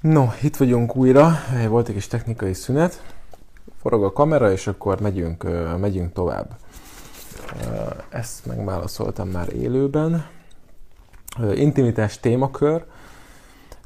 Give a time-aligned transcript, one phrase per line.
[0.00, 1.32] No, itt vagyunk újra,
[1.68, 3.02] volt egy kis technikai szünet,
[3.80, 5.44] forog a kamera, és akkor megyünk,
[5.78, 6.56] megyünk tovább.
[8.08, 10.26] Ezt megválaszoltam már élőben.
[11.54, 12.84] Intimitás témakör.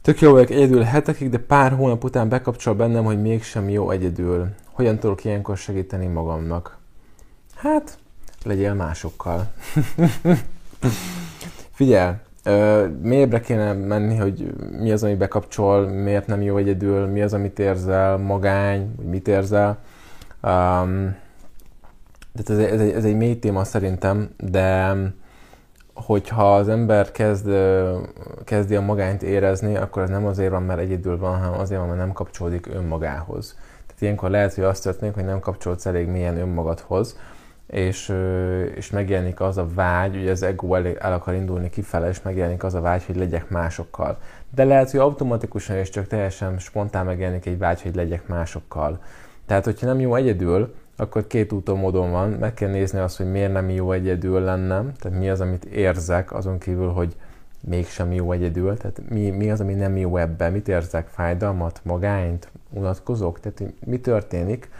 [0.03, 4.49] Tök jó vagyok egyedül hetekig, de pár hónap után bekapcsol bennem, hogy mégsem jó egyedül.
[4.73, 6.79] Hogyan tudok ilyenkor segíteni magamnak?
[7.55, 7.99] Hát,
[8.45, 9.53] legyél másokkal.
[11.79, 12.14] Figyelj,
[13.03, 17.59] mélyebbre kéne menni, hogy mi az, ami bekapcsol, miért nem jó egyedül, mi az, amit
[17.59, 19.79] érzel, magány, vagy mit érzel.
[20.43, 21.17] Um,
[22.33, 24.95] de ez, ez, egy, ez egy mély téma szerintem, de
[25.95, 27.50] hogyha az ember kezd,
[28.45, 31.89] kezdi a magányt érezni, akkor ez nem azért van, mert egyedül van, hanem azért van,
[31.89, 33.56] mert nem kapcsolódik önmagához.
[33.86, 37.17] Tehát ilyenkor lehet, hogy azt történik, hogy nem kapcsolódsz elég mélyen önmagadhoz,
[37.72, 38.14] és,
[38.75, 42.64] és megjelenik az a vágy, ugye az ego el, el akar indulni kifele, és megjelenik
[42.64, 44.19] az a vágy, hogy legyek másokkal.
[44.55, 49.00] De lehet, hogy automatikusan és csak teljesen spontán megjelenik egy vágy, hogy legyek másokkal.
[49.47, 52.30] Tehát, hogyha nem jó egyedül, akkor két úton módon van.
[52.30, 56.32] Meg kell nézni azt, hogy miért nem jó egyedül lennem, tehát mi az, amit érzek,
[56.32, 57.16] azon kívül, hogy
[57.60, 62.48] mégsem jó egyedül, tehát mi, mi az, ami nem jó ebben, mit érzek, fájdalmat, magányt,
[62.70, 64.70] unatkozok, tehát mi történik,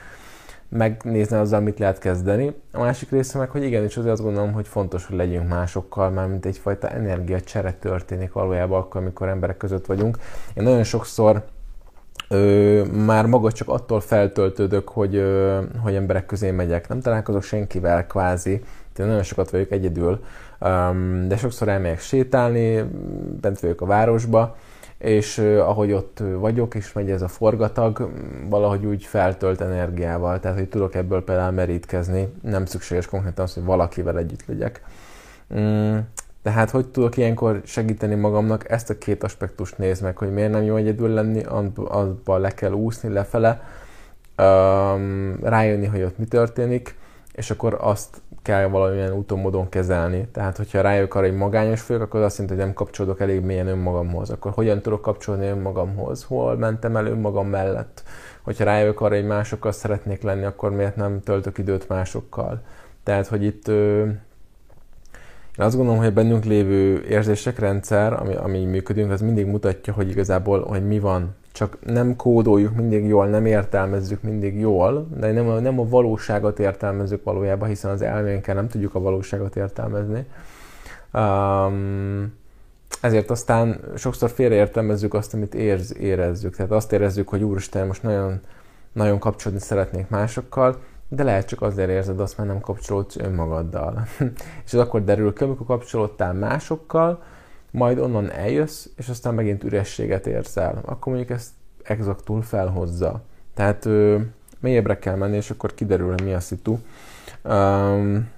[0.73, 2.55] megnézni azzal, mit lehet kezdeni.
[2.73, 6.29] A másik része meg, hogy igenis azért azt gondolom, hogy fontos, hogy legyünk másokkal, mert
[6.29, 10.19] mint egyfajta energiacsere történik valójában akkor, amikor emberek között vagyunk.
[10.55, 11.43] Én nagyon sokszor
[12.29, 16.89] ö, már maga csak attól feltöltődök, hogy, ö, hogy emberek közé megyek.
[16.89, 18.63] Nem találkozok senkivel kvázi,
[18.99, 20.25] én nagyon sokat vagyok egyedül,
[21.27, 22.85] de sokszor elmegyek sétálni,
[23.41, 24.57] bent vagyok a városba,
[25.03, 28.11] és ahogy ott vagyok, és megy ez a forgatag,
[28.49, 33.65] valahogy úgy feltölt energiával, tehát hogy tudok ebből például merítkezni, nem szükséges konkrétan az, hogy
[33.65, 34.83] valakivel együtt legyek.
[35.55, 35.99] Mm,
[36.43, 40.63] tehát hogy tudok ilyenkor segíteni magamnak, ezt a két aspektust néz meg, hogy miért nem
[40.63, 41.43] jó egyedül lenni,
[41.85, 43.63] abban le kell úszni lefele,
[45.43, 46.95] rájönni, hogy ott mi történik,
[47.33, 50.29] és akkor azt kell valamilyen úton, módon kezelni.
[50.33, 53.67] Tehát, hogyha rájövök arra, hogy magányos vagyok, akkor azt jelenti, hogy nem kapcsolódok elég mélyen
[53.67, 54.31] önmagamhoz.
[54.31, 56.25] Akkor hogyan tudok kapcsolni önmagamhoz?
[56.25, 58.03] Hol mentem el önmagam mellett?
[58.43, 62.63] Hogyha rájövök arra, hogy másokkal szeretnék lenni, akkor miért nem töltök időt másokkal?
[63.03, 63.69] Tehát, hogy itt
[65.59, 70.11] én azt gondolom, hogy bennünk lévő érzések rendszer, ami, ami működünk, az mindig mutatja, hogy
[70.11, 71.35] igazából, hogy mi van.
[71.53, 76.59] Csak nem kódoljuk mindig jól, nem értelmezzük mindig jól, de nem a, nem a valóságot
[76.59, 80.27] értelmezzük valójában, hiszen az elménkkel nem tudjuk a valóságot értelmezni.
[81.13, 82.41] Um,
[83.01, 86.57] ezért aztán sokszor félreértelmezzük azt, amit érz, érezzük.
[86.57, 88.41] Tehát azt érezzük, hogy úristen, most nagyon,
[88.93, 94.03] nagyon kapcsolódni szeretnék másokkal, de lehet csak azért érzed azt, mert nem kapcsolódsz önmagaddal.
[94.65, 97.23] és ez akkor derül ki, amikor kapcsolódtál másokkal,
[97.73, 100.81] majd onnan eljössz, és aztán megint ürességet érzel.
[100.85, 101.51] Akkor mondjuk ezt
[101.83, 103.23] exaktul felhozza.
[103.55, 104.19] Tehát ö,
[104.61, 106.79] mélyebbre kell menni, és akkor kiderül, hogy mi a szitu.
[107.45, 108.29] Um,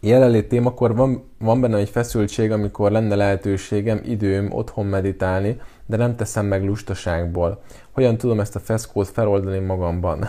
[0.00, 6.16] jelenlét témakor van, van benne egy feszültség, amikor lenne lehetőségem, időm otthon meditálni, de nem
[6.16, 7.62] teszem meg lustaságból.
[7.90, 10.22] Hogyan tudom ezt a feszkót feloldani magamban?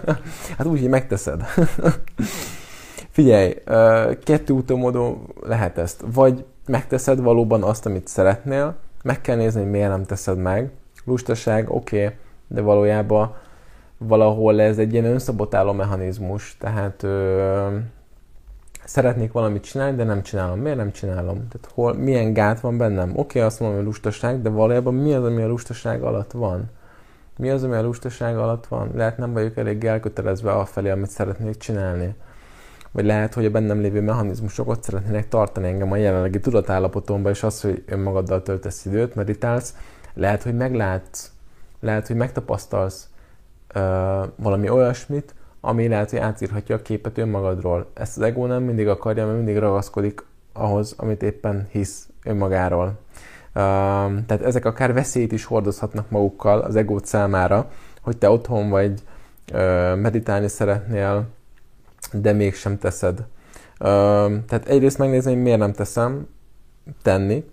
[0.56, 1.42] hát úgy, hogy megteszed.
[3.10, 3.54] Figyelj,
[4.22, 6.04] kettő úton lehet ezt.
[6.12, 10.70] Vagy megteszed valóban azt, amit szeretnél, meg kell nézni, hogy miért nem teszed meg.
[11.04, 13.34] Lustaság, oké, okay, de valójában
[13.98, 17.76] valahol ez egy ilyen önszabotáló mechanizmus, tehát ö,
[18.84, 20.58] szeretnék valamit csinálni, de nem csinálom.
[20.58, 21.36] Miért nem csinálom?
[21.36, 23.10] Tehát hol, milyen gát van bennem?
[23.10, 26.70] Oké, okay, azt mondom, hogy lustaság, de valójában mi az, ami a lustaság alatt van?
[27.36, 28.90] Mi az, ami a lustaság alatt van?
[28.94, 32.14] Lehet nem vagyok elég elkötelezve afelé, amit szeretnék csinálni.
[32.98, 37.42] Vagy lehet, hogy a bennem lévő mechanizmusok ott szeretnének tartani engem a jelenlegi tudatállapotomban, és
[37.42, 39.74] az, hogy önmagaddal töltesz időt, meditálsz,
[40.14, 41.30] lehet, hogy meglátsz,
[41.80, 43.08] lehet, hogy megtapasztalsz
[43.74, 43.82] uh,
[44.36, 47.90] valami olyasmit, ami lehet, hogy átírhatja a képet önmagadról.
[47.94, 52.86] Ezt az ego nem mindig akarja, mert mindig ragaszkodik ahhoz, amit éppen hisz önmagáról.
[52.86, 52.94] Uh,
[54.26, 57.70] tehát ezek akár veszélyt is hordozhatnak magukkal az egót számára,
[58.00, 59.02] hogy te otthon vagy,
[59.52, 61.36] uh, meditálni szeretnél,
[62.12, 63.26] de mégsem teszed.
[63.78, 66.26] Tehát egyrészt megnézni, hogy miért nem teszem
[67.02, 67.44] tenni,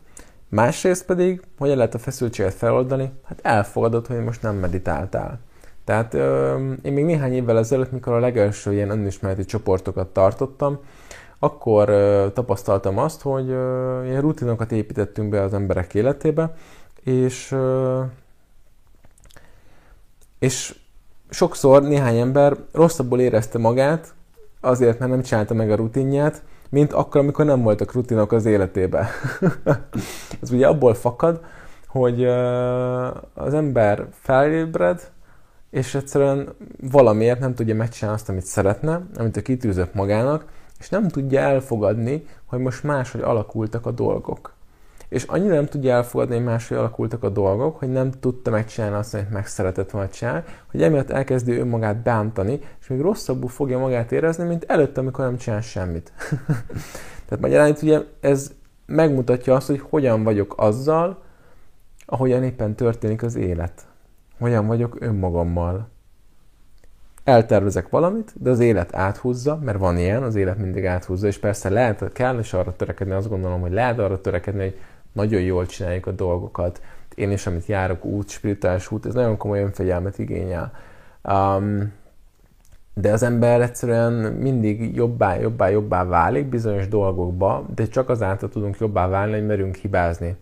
[0.50, 5.40] másrészt pedig, hogy lehet a feszültséget feloldani, hát elfogadod, hogy most nem meditáltál.
[5.84, 10.80] Tehát ö, én még néhány évvel ezelőtt, mikor a legelső ilyen önismereti csoportokat tartottam,
[11.40, 16.54] akkor ö, tapasztaltam azt, hogy ö, ilyen rutinokat építettünk be az emberek életébe,
[17.04, 18.02] és, ö,
[20.40, 20.76] és
[21.30, 24.15] sokszor néhány ember rosszabbul érezte magát,
[24.66, 29.06] azért, mert nem csinálta meg a rutinját, mint akkor, amikor nem voltak rutinok az életében.
[30.42, 31.42] Ez ugye abból fakad,
[31.88, 32.26] hogy
[33.34, 35.12] az ember felébred,
[35.70, 36.56] és egyszerűen
[36.92, 40.46] valamiért nem tudja megcsinálni azt, amit szeretne, amit ő kitűzött magának,
[40.80, 44.55] és nem tudja elfogadni, hogy most máshogy alakultak a dolgok.
[45.10, 49.14] És annyira nem tudja elfogadni, hogy máshogy alakultak a dolgok, hogy nem tudta megcsinálni azt,
[49.14, 54.12] amit meg szeretett volna csinálni, hogy emiatt elkezdi önmagát bántani, és még rosszabbul fogja magát
[54.12, 56.14] érezni, mint előtte, amikor nem csinál semmit.
[57.26, 58.52] Tehát magyarán ugye ez
[58.86, 61.24] megmutatja azt, hogy hogyan vagyok azzal,
[62.06, 63.82] ahogyan éppen történik az élet.
[64.40, 65.90] Hogyan vagyok önmagammal.
[67.24, 71.70] Eltervezek valamit, de az élet áthúzza, mert van ilyen, az élet mindig áthúzza, és persze
[71.70, 74.80] lehet, kell is arra törekedni, azt gondolom, hogy lehet arra törekedni, hogy
[75.16, 76.82] nagyon jól csináljuk a dolgokat.
[77.16, 80.72] Én is, amit járok út, spirituális út, ez nagyon komoly önfegyelmet igényel.
[81.24, 81.94] Um,
[82.94, 88.78] de az ember egyszerűen mindig jobbá, jobbá, jobbá válik bizonyos dolgokba, de csak azáltal tudunk
[88.78, 90.36] jobbá válni, hogy merünk hibázni.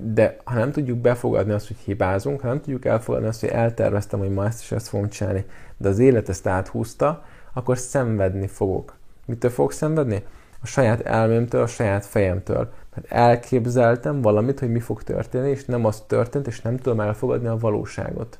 [0.00, 4.18] De ha nem tudjuk befogadni azt, hogy hibázunk, ha nem tudjuk elfogadni azt, hogy elterveztem,
[4.18, 5.44] hogy ma ezt és ezt fogom csinálni,
[5.76, 8.96] de az élet ezt áthúzta, akkor szenvedni fogok.
[9.26, 10.24] Mitől fogok szenvedni?
[10.62, 12.72] A saját elmémtől, a saját fejemtől.
[12.94, 17.48] Mert elképzeltem valamit, hogy mi fog történni, és nem az történt, és nem tudom elfogadni
[17.48, 18.38] a valóságot.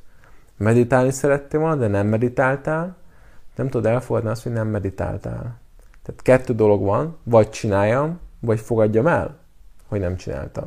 [0.57, 2.97] Meditálni szerettél volna, de nem meditáltál,
[3.57, 5.59] nem tudod elfogadni azt, hogy nem meditáltál.
[6.03, 9.39] Tehát kettő dolog van, vagy csináljam, vagy fogadjam el,
[9.89, 10.65] hogy nem csináltam.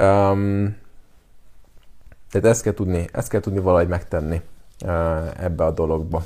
[0.00, 0.76] Um,
[2.30, 4.40] tehát ezt kell tudni, ezt kell tudni valahogy megtenni
[4.84, 6.24] uh, ebbe a dologba.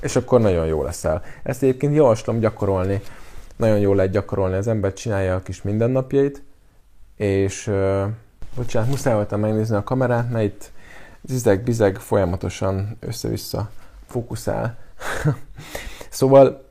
[0.00, 1.22] És akkor nagyon jó leszel.
[1.42, 3.00] Ezt egyébként javaslom gyakorolni.
[3.58, 4.56] Nagyon jó lehet gyakorolni.
[4.56, 6.42] Az ember csinálja a kis mindennapjait,
[7.16, 8.02] és uh,
[8.56, 10.70] bocsánat, muszáj voltam megnézni a kamerát, mert itt
[11.22, 13.70] zizeg-bizeg folyamatosan össze-vissza
[14.06, 14.78] fókuszál.
[16.10, 16.66] szóval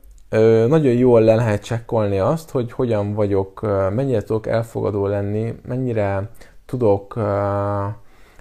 [0.68, 3.60] nagyon jól le lehet csekkolni azt, hogy hogyan vagyok,
[3.94, 6.30] mennyire tudok elfogadó lenni, mennyire
[6.66, 7.16] tudok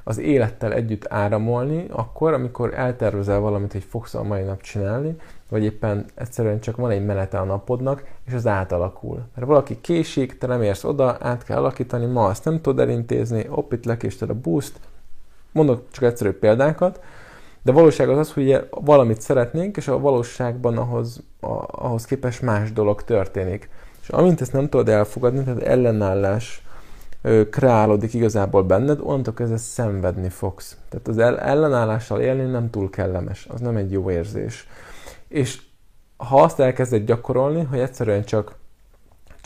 [0.04, 5.16] az élettel együtt áramolni, akkor, amikor eltervezel valamit, hogy fogsz a mai nap csinálni,
[5.50, 9.26] vagy éppen egyszerűen csak van egy menete a napodnak, és az átalakul.
[9.36, 13.46] Mert valaki késik, te nem érsz oda, át kell alakítani, ma azt nem tudod elintézni,
[13.46, 14.80] hopp, itt lekésted a boost,
[15.58, 17.00] Mondok csak egyszerű példákat,
[17.62, 22.74] de valóság az az, hogy valamit szeretnénk, és a valóságban ahhoz, a, ahhoz képest más
[22.74, 23.70] dolog történik.
[24.02, 26.62] És amint ezt nem tudod elfogadni, tehát ellenállás
[27.22, 30.78] ö, kreálódik igazából benned, onnantól kezdve szenvedni fogsz.
[30.90, 34.68] Tehát az ellenállással élni nem túl kellemes, az nem egy jó érzés.
[35.28, 35.62] És
[36.18, 38.56] ha azt elkezded gyakorolni, hogy egyszerűen csak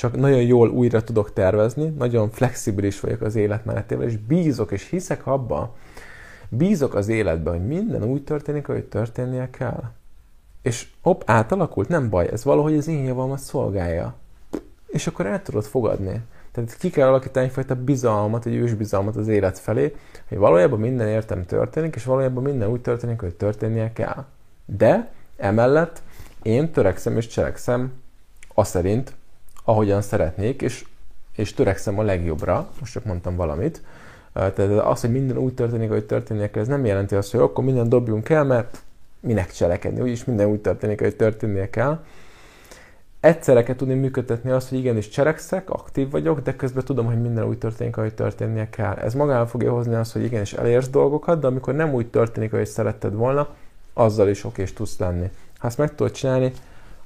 [0.01, 5.28] csak nagyon jól újra tudok tervezni, nagyon flexibilis vagyok az életmenetével, és bízok, és hiszek
[5.28, 5.75] abba,
[6.50, 9.83] bízok az életben, hogy minden úgy történik, ahogy történnie kell.
[10.62, 14.16] És hopp, átalakult, nem baj, ez valahogy az én javamat szolgálja.
[14.88, 16.22] És akkor el tudod fogadni.
[16.51, 19.95] Tehát ki kell alakítani egyfajta bizalmat, egy ősbizalmat az élet felé,
[20.28, 24.25] hogy valójában minden értem történik, és valójában minden úgy történik, hogy történnie kell.
[24.66, 25.12] De
[25.42, 26.02] emellett
[26.42, 27.92] én törekszem és cselekszem
[28.54, 29.14] azt szerint,
[29.64, 30.86] ahogyan szeretnék, és,
[31.36, 33.82] és törekszem a legjobbra, most csak mondtam valamit,
[34.34, 37.90] tehát az, hogy minden úgy történik, hogy történik, ez nem jelenti azt, hogy akkor minden
[37.90, 38.84] dobjunk el, mert
[39.20, 42.04] minek cselekedni, úgyis minden úgy történik, hogy történnie kell.
[43.19, 47.44] Egyszerre kell tudni működtetni azt, hogy igenis cselekszek, aktív vagyok, de közben tudom, hogy minden
[47.44, 48.94] úgy történik, ahogy történnie kell.
[48.94, 52.68] Ez magával fogja hozni azt, hogy igenis elérsz dolgokat, de amikor nem úgy történik, ahogy
[52.68, 53.48] szeretted volna,
[53.94, 55.31] azzal is oké és tudsz lenni.
[55.57, 56.52] Ha ezt meg tudod csinálni,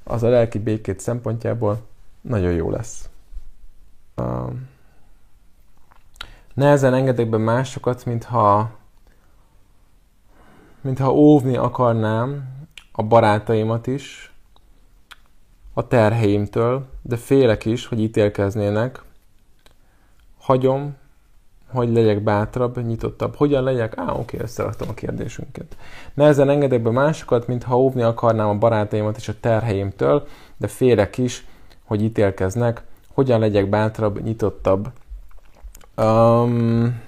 [0.04, 1.80] az a lelki békét szempontjából
[2.22, 3.10] nagyon jó lesz.
[6.54, 8.72] Nehezen engedek be másokat, mintha
[10.82, 12.50] mintha óvni akarnám
[12.92, 14.34] a barátaimat is,
[15.74, 19.02] a terheimtől, de félek is, hogy ítélkeznének.
[20.38, 20.96] Hagyom,
[21.76, 23.36] hogy legyek bátrabb, nyitottabb.
[23.36, 23.98] Hogyan legyek?
[23.98, 25.78] Á, oké, összeraktam a kérdésünket.
[26.14, 30.28] Nehezen engedek be másokat, mintha óvni akarnám a barátaimat és a terheimtől,
[30.58, 31.46] de félek is,
[31.84, 32.84] hogy ítélkeznek.
[33.14, 34.88] Hogyan legyek bátrabb, nyitottabb?
[35.98, 37.02] Um,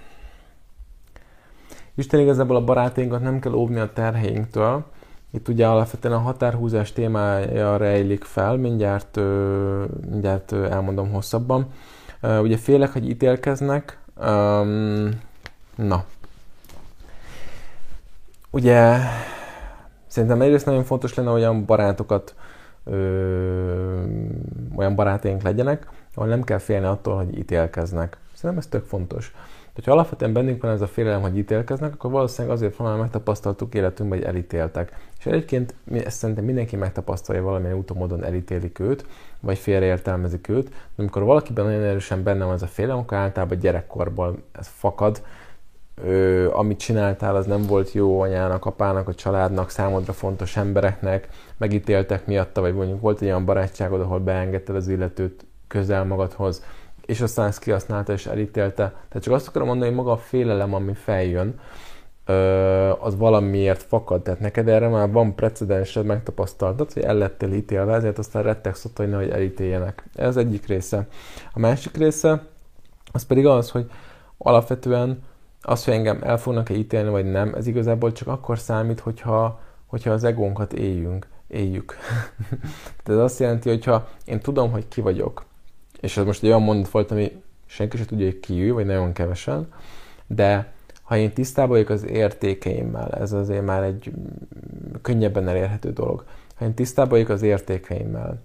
[1.96, 4.84] Isten igazából a barátainkat nem kell óvni a terheinktől.
[5.32, 9.20] Itt ugye alapvetően a határhúzás témája rejlik fel, mindjárt,
[10.10, 11.68] mindjárt elmondom hosszabban.
[12.42, 14.00] Ugye félek, hogy ítélkeznek.
[14.20, 15.22] Um,
[15.76, 16.06] na.
[18.52, 18.98] Ugye
[20.08, 22.36] szerintem egyrészt nagyon fontos lenne olyan barátokat,
[22.84, 24.04] ö,
[24.76, 28.18] olyan barátaink legyenek, ahol nem kell félni attól, hogy ítélkeznek.
[28.34, 29.34] Szerintem ez tök fontos.
[29.78, 33.76] Hogyha alapvetően bennünk van ez a félelem, hogy ítélkeznek, akkor valószínűleg azért van, mert megtapasztaltuk
[33.76, 34.96] életünkben, hogy elítéltek.
[35.20, 39.06] És egyébként ezt szerintem mindenki megtapasztalja valamilyen úton módon elítélik őt,
[39.40, 43.60] vagy félreértelmezik őt, de amikor valakiben nagyon erősen benne van ez a félelem, akkor általában
[43.60, 45.22] gyerekkorból ez fakad,
[46.04, 52.26] ö, amit csináltál, az nem volt jó anyának, apának, a családnak, számodra fontos embereknek, megítéltek
[52.26, 56.64] miatta, vagy mondjuk volt egy olyan barátságod, ahol beengedted az illetőt közel magadhoz,
[57.08, 58.84] és aztán ezt kihasználta és elítélte.
[58.84, 61.60] Tehát csak azt akarom mondani, hogy maga a félelem, ami feljön,
[63.00, 64.22] az valamiért fakad.
[64.22, 68.98] Tehát neked erre már van precedensed, megtapasztaltad, hogy el lettél ítélve, ezért aztán rettegsz ott,
[68.98, 70.04] hogy nehogy elítéljenek.
[70.16, 71.08] Ez egyik része.
[71.54, 72.46] A másik része,
[73.12, 73.90] az pedig az, hogy
[74.38, 75.24] alapvetően
[75.62, 80.12] az, hogy engem el fognak-e ítélni, vagy nem, ez igazából csak akkor számít, hogyha, hogyha
[80.12, 81.96] az egónkat éljünk, éljük.
[83.04, 85.46] Tehát ez azt jelenti, hogyha én tudom, hogy ki vagyok,
[86.00, 88.86] és ez most egy olyan mondat volt, ami senki sem tudja, hogy ki ő, vagy
[88.86, 89.68] nagyon kevesen,
[90.28, 94.12] de ha én tisztában vagyok az értékeimmel, ez azért már egy
[95.02, 96.24] könnyebben elérhető dolog,
[96.56, 98.42] ha én tisztában vagyok az értékeimmel,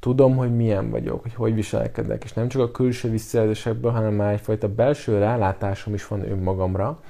[0.00, 4.32] tudom, hogy milyen vagyok, hogy hogy viselkedek, és nem csak a külső visszajelzésekből, hanem már
[4.32, 7.00] egyfajta belső rálátásom is van önmagamra.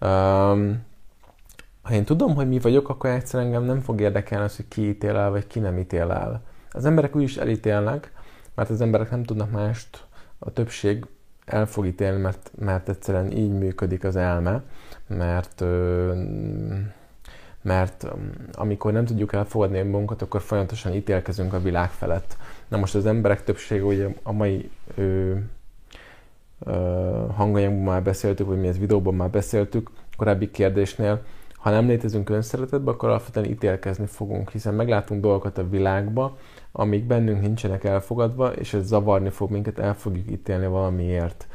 [0.00, 0.82] Um,
[1.82, 4.88] ha én tudom, hogy mi vagyok, akkor egyszerűen engem nem fog érdekelni az, hogy ki
[4.88, 6.42] ítél el, vagy ki nem ítél el.
[6.70, 8.12] Az emberek úgy is elítélnek,
[8.60, 10.04] mert az emberek nem tudnak mást,
[10.38, 11.06] a többség
[11.44, 14.62] el fog ítélni, mert, mert egyszerűen így működik az elme,
[15.06, 15.64] mert
[17.62, 18.06] mert
[18.52, 22.36] amikor nem tudjuk elfogadni önmagunkat, akkor folyamatosan ítélkezünk a világ felett.
[22.68, 25.34] Na most az emberek többsége, ugye a mai ö,
[26.58, 26.72] ö,
[27.34, 31.22] hanganyagban már beszéltük, vagy mi ez videóban már beszéltük, korábbi kérdésnél,
[31.56, 36.36] ha nem létezünk önszeretetben, akkor alapvetően ítélkezni fogunk, hiszen meglátunk dolgokat a világba,
[36.72, 41.46] amik bennünk nincsenek elfogadva, és ez zavarni fog minket, el fogjuk ítélni valamiért.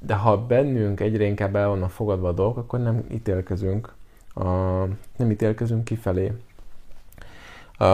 [0.00, 3.94] De ha bennünk egyre inkább el vannak fogadva a dolgok, akkor nem ítélkezünk,
[4.34, 4.44] a,
[5.16, 6.32] nem ítélkezünk kifelé.
[7.78, 7.86] A,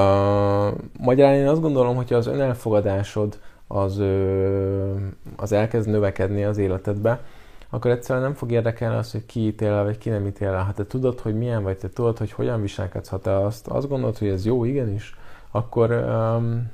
[0.98, 4.02] magyarán én azt gondolom, hogy az önelfogadásod az,
[5.36, 7.20] az elkezd növekedni az életedbe,
[7.70, 10.64] akkor egyszerűen nem fog érdekelni az, hogy ki ítél el, vagy ki nem ítél el.
[10.64, 13.88] Ha te tudod, hogy milyen vagy, te tudod, hogy hogyan viselkedsz, ha te azt, azt
[13.88, 15.16] gondolod, hogy ez jó, igenis,
[15.50, 16.70] akkor, um,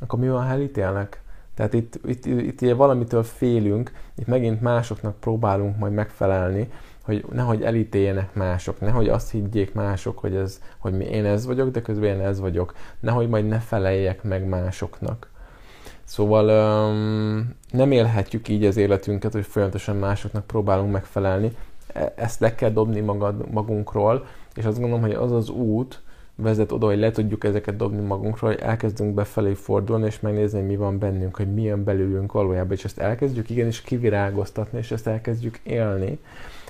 [0.00, 1.22] akkor mi van, ha elítélnek?
[1.54, 6.68] Tehát itt, itt, itt, itt valamitől félünk, itt megint másoknak próbálunk majd megfelelni,
[7.04, 11.70] hogy nehogy elítéljenek mások, nehogy azt higgyék mások, hogy, ez, hogy mi, én ez vagyok,
[11.70, 12.74] de közben én ez vagyok.
[13.00, 15.30] Nehogy majd ne feleljek meg másoknak.
[16.04, 16.44] Szóval
[16.88, 21.56] um, nem élhetjük így az életünket, hogy folyamatosan másoknak próbálunk megfelelni.
[21.92, 26.02] E, ezt le kell dobni magad, magunkról, és azt gondolom, hogy az az út
[26.42, 30.76] vezet oda, hogy le tudjuk ezeket dobni magunkról, hogy elkezdünk befelé fordulni, és megnézni, mi
[30.76, 36.18] van bennünk, hogy milyen belülünk valójában, és ezt elkezdjük igenis kivirágoztatni, és ezt elkezdjük élni.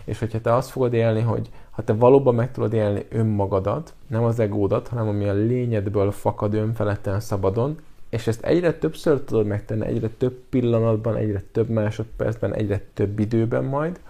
[0.04, 4.24] És hogyha te azt fogod élni, hogy ha te valóban meg tudod élni önmagadat, nem
[4.24, 9.86] az egódat, hanem ami a lényedből fakad önfeledten szabadon, és ezt egyre többször tudod megtenni,
[9.86, 14.00] egyre több pillanatban, egyre több másodpercben, egyre több időben majd,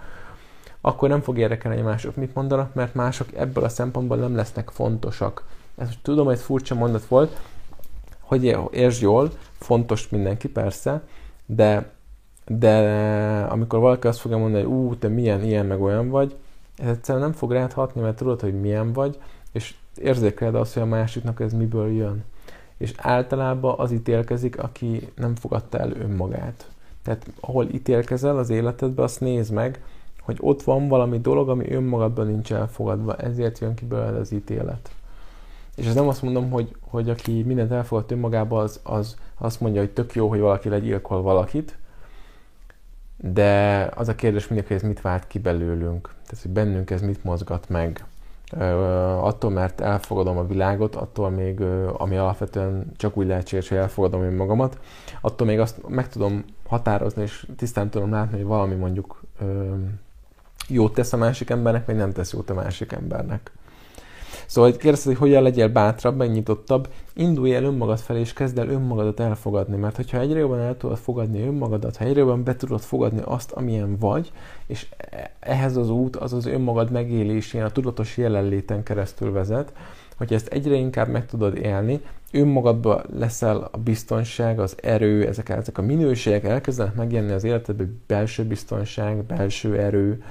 [0.84, 4.70] akkor nem fog érdekelni, hogy mások mit mondanak, mert mások ebből a szempontból nem lesznek
[4.70, 5.44] fontosak.
[5.76, 7.40] Ezt tudom, hogy ez furcsa mondat volt,
[8.20, 11.02] hogy értsd jól, fontos mindenki persze,
[11.46, 11.90] de,
[12.46, 12.78] de
[13.48, 16.36] amikor valaki azt fogja mondani, hogy ú, te milyen, ilyen, meg olyan vagy,
[16.78, 19.18] ez egyszerűen nem fog rád hatni, mert tudod, hogy milyen vagy,
[19.52, 22.24] és érzékeled azt, hogy a másiknak ez miből jön
[22.82, 26.70] és általában az ítélkezik, aki nem fogadta el önmagát.
[27.02, 29.82] Tehát ahol ítélkezel az életedben, azt nézd meg,
[30.22, 34.90] hogy ott van valami dolog, ami önmagadban nincs elfogadva, ezért jön ki belőle az ítélet.
[35.76, 39.80] És ez nem azt mondom, hogy, hogy aki mindent elfogad önmagába, az, az azt mondja,
[39.80, 41.78] hogy tök jó, hogy valaki legyilkol valakit,
[43.16, 46.14] de az a kérdés mindig, hogy ez mit vált ki belőlünk.
[46.26, 48.04] Tehát, hogy bennünk ez mit mozgat meg
[49.20, 51.60] attól, mert elfogadom a világot, attól még,
[51.96, 54.78] ami alapvetően csak úgy lehetséges, hogy elfogadom én magamat,
[55.20, 59.22] attól még azt meg tudom határozni, és tisztán tudom látni, hogy valami mondjuk
[60.68, 63.50] jót tesz a másik embernek, vagy nem tesz jót a másik embernek.
[64.52, 68.68] Szóval hogy kérdezted, hogy hogyan legyél bátrabb, megnyitottabb, indulj el önmagad felé, és kezd el
[68.68, 69.76] önmagadat elfogadni.
[69.76, 73.52] Mert hogyha egyre jobban el tudod fogadni önmagadat, ha egyre jobban be tudod fogadni azt,
[73.52, 74.32] amilyen vagy,
[74.66, 74.86] és
[75.40, 79.72] ehhez az út az az önmagad megélésén, a tudatos jelenléten keresztül vezet,
[80.16, 82.00] hogy ezt egyre inkább meg tudod élni,
[82.32, 88.44] önmagadban leszel a biztonság, az erő, ezek, ezek a minőségek elkezdenek megjelenni az életedben, belső
[88.44, 90.22] biztonság, belső erő,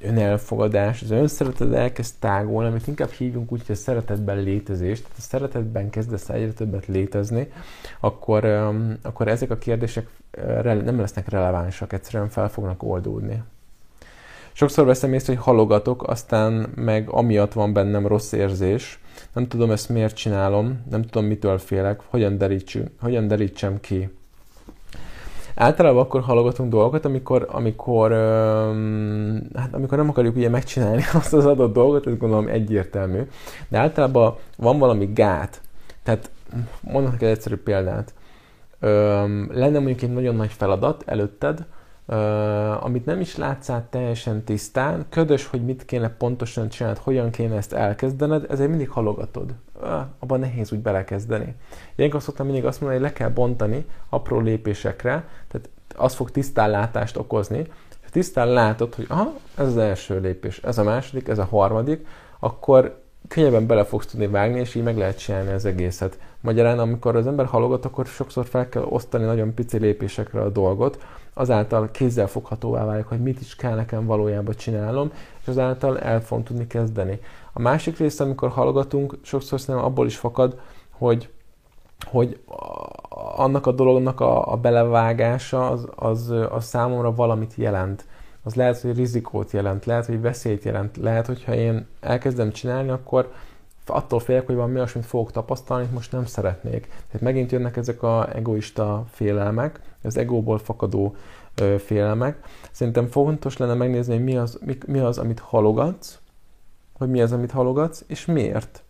[0.00, 5.20] önelfogadás, az önszereted elkezd tágulni, amit inkább hívunk úgy, hogy a szeretetben létezést, tehát a
[5.20, 7.52] szeretetben kezdesz egyre többet létezni,
[8.00, 8.44] akkor,
[9.02, 10.08] akkor ezek a kérdések
[10.64, 13.42] nem lesznek relevánsak, egyszerűen fel fognak oldódni.
[14.52, 19.00] Sokszor veszem észre, hogy halogatok, aztán meg amiatt van bennem rossz érzés.
[19.32, 24.10] Nem tudom ezt miért csinálom, nem tudom mitől félek, hogyan, derítsünk, hogyan derítsem ki.
[25.58, 31.46] Általában akkor halogatunk dolgokat, amikor, amikor, öm, hát amikor nem akarjuk ugye megcsinálni azt az
[31.46, 33.22] adott dolgot, ez gondolom egyértelmű.
[33.68, 35.60] De általában van valami gát.
[36.02, 36.30] Tehát
[36.80, 38.14] mondok egy egyszerű példát.
[38.80, 41.66] Öm, lenne mondjuk egy nagyon nagy feladat előtted,
[42.80, 47.56] Amit nem is látsz át teljesen tisztán, ködös, hogy mit kéne pontosan csinálni, hogyan kéne
[47.56, 49.54] ezt elkezdened, ezért mindig halogatod.
[49.80, 51.54] Uh, abban nehéz úgy belekezdeni.
[51.94, 57.16] Ilyenkor szoktam mindig azt mondani, hogy le kell bontani apró lépésekre, tehát az fog tisztánlátást
[57.16, 57.66] okozni.
[58.02, 62.06] Ha tisztán látod, hogy aha, ez az első lépés, ez a második, ez a harmadik,
[62.38, 66.18] akkor könnyebben bele fogsz tudni vágni, és így meg lehet csinálni az egészet.
[66.40, 71.04] Magyarán, amikor az ember halogat, akkor sokszor fel kell osztani nagyon pici lépésekre a dolgot,
[71.34, 76.66] azáltal kézzelfoghatóvá válik, hogy mit is kell nekem valójában csinálnom, és azáltal el fogom tudni
[76.66, 77.20] kezdeni.
[77.52, 81.28] A másik része, amikor hallgatunk, sokszor szerintem abból is fakad, hogy,
[82.06, 82.40] hogy
[83.36, 88.04] annak a dolognak a, a belevágása az, az, az számomra valamit jelent.
[88.46, 93.32] Az lehet, hogy rizikót jelent, lehet, hogy veszélyt jelent, lehet, hogyha én elkezdem csinálni, akkor
[93.86, 96.86] attól félek, hogy valami olyasmit fogok tapasztalni, amit most nem szeretnék.
[96.86, 101.16] Tehát megint jönnek ezek a egoista félelmek, az egóból fakadó
[101.60, 102.38] ö, félelmek.
[102.70, 106.18] Szerintem fontos lenne megnézni, hogy mi az, mi, mi az, amit halogatsz,
[106.98, 108.82] hogy mi az, amit halogatsz, és miért.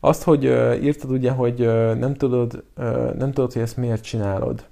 [0.00, 4.02] Azt, hogy ö, írtad ugye, hogy ö, nem, tudod, ö, nem tudod, hogy ezt miért
[4.02, 4.64] csinálod.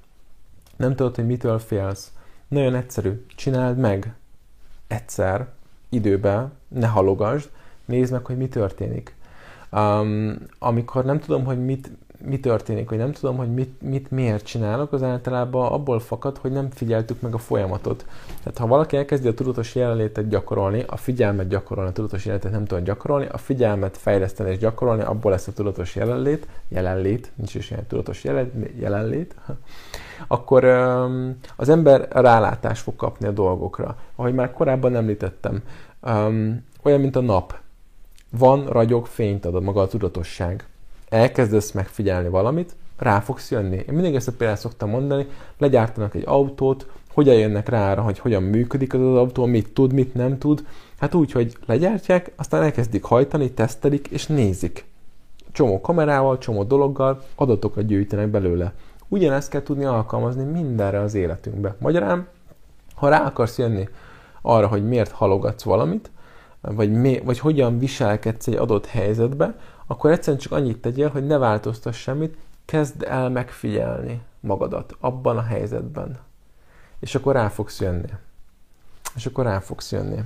[0.76, 2.12] Nem tudod, hogy mitől félsz.
[2.48, 3.24] Nagyon egyszerű.
[3.36, 4.14] Csináld meg.
[4.86, 5.48] Egyszer.
[5.88, 6.52] Időben.
[6.68, 7.48] Ne halogasd.
[7.84, 9.14] Nézd meg, hogy mi történik.
[9.72, 11.90] Um, amikor nem tudom, hogy mit,
[12.24, 16.52] mi történik, hogy nem tudom, hogy mit, mit miért csinálok, az általában abból fakad, hogy
[16.52, 18.06] nem figyeltük meg a folyamatot.
[18.42, 22.64] Tehát ha valaki elkezdi a tudatos jelenlétet gyakorolni, a figyelmet gyakorolni, a tudatos jelenlétet nem
[22.64, 27.70] tud gyakorolni, a figyelmet fejleszteni és gyakorolni, abból lesz a tudatos jelenlét, jelenlét, nincs is
[27.70, 29.34] ilyen tudatos jelen, jelenlét,
[30.26, 30.64] akkor
[31.56, 33.96] az ember rálátás fog kapni a dolgokra.
[34.16, 35.62] Ahogy már korábban említettem,
[36.82, 37.58] olyan, mint a nap
[38.30, 40.66] van, ragyog, fényt ad a maga a tudatosság.
[41.08, 43.76] Elkezdesz megfigyelni valamit, rá fogsz jönni.
[43.76, 45.26] Én mindig ezt a példát szoktam mondani,
[45.58, 49.92] legyártanak egy autót, hogyan jönnek rá arra, hogy hogyan működik az, az autó, mit tud,
[49.92, 50.66] mit nem tud.
[50.98, 54.84] Hát úgy, hogy legyártják, aztán elkezdik hajtani, tesztelik és nézik.
[55.52, 58.72] Csomó kamerával, csomó dologgal adatokat gyűjtenek belőle.
[59.08, 61.76] Ugyanezt kell tudni alkalmazni mindenre az életünkbe.
[61.78, 62.26] Magyarán,
[62.94, 63.88] ha rá akarsz jönni
[64.42, 66.10] arra, hogy miért halogatsz valamit,
[66.60, 69.54] vagy, mi, vagy hogyan viselkedsz egy adott helyzetbe,
[69.86, 75.42] akkor egyszerűen csak annyit tegyél, hogy ne változtass semmit, kezd el megfigyelni magadat abban a
[75.42, 76.18] helyzetben.
[77.00, 78.08] És akkor rá fogsz jönni.
[79.14, 80.22] És akkor rá fogsz jönni.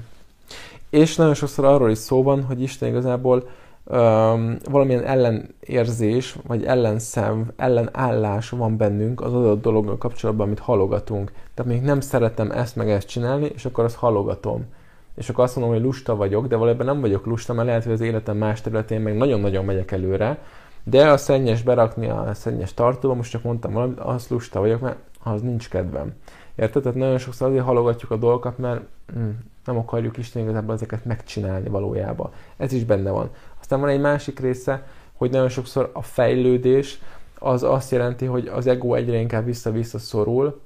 [0.90, 3.48] És nagyon sokszor arról is szó van, hogy Isten igazából
[3.84, 11.32] um, valamilyen ellenérzés, vagy ellenszem, ellenállás van bennünk az adott dologgal kapcsolatban, amit halogatunk.
[11.54, 14.66] Tehát még nem szeretem ezt meg ezt csinálni, és akkor azt halogatom
[15.14, 17.92] és akkor azt mondom, hogy lusta vagyok, de valójában nem vagyok lusta, mert lehet, hogy
[17.92, 20.38] az életem más területén meg nagyon-nagyon megyek előre,
[20.84, 24.96] de a szennyes berakni a szennyes tartóba, most csak mondtam valamit, az lusta vagyok, mert
[25.22, 26.12] az nincs kedvem.
[26.54, 26.82] Érted?
[26.82, 28.80] Tehát nagyon sokszor azért halogatjuk a dolgokat, mert
[29.12, 29.28] hm,
[29.64, 32.30] nem akarjuk Isten igazából ezeket megcsinálni valójában.
[32.56, 33.30] Ez is benne van.
[33.72, 37.00] Aztán van egy másik része, hogy nagyon sokszor a fejlődés
[37.38, 40.61] az azt jelenti, hogy az ego egyre inkább vissza-vissza szorul,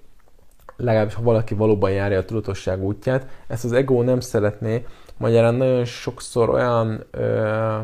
[0.77, 4.85] legalábbis ha valaki valóban járja a tudatosság útját, ezt az ego nem szeretné,
[5.17, 7.79] magyarán nagyon sokszor olyan ö,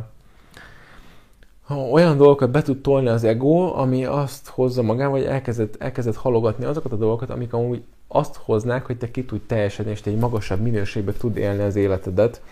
[1.92, 6.64] olyan dolgokat be tud tolni az ego, ami azt hozza magával, hogy elkezdett, elkezdett halogatni
[6.64, 10.18] azokat a dolgokat, amik amúgy azt hoznák, hogy te ki tudj teljesedni, és te egy
[10.18, 12.42] magasabb minőségbe tud élni az életedet.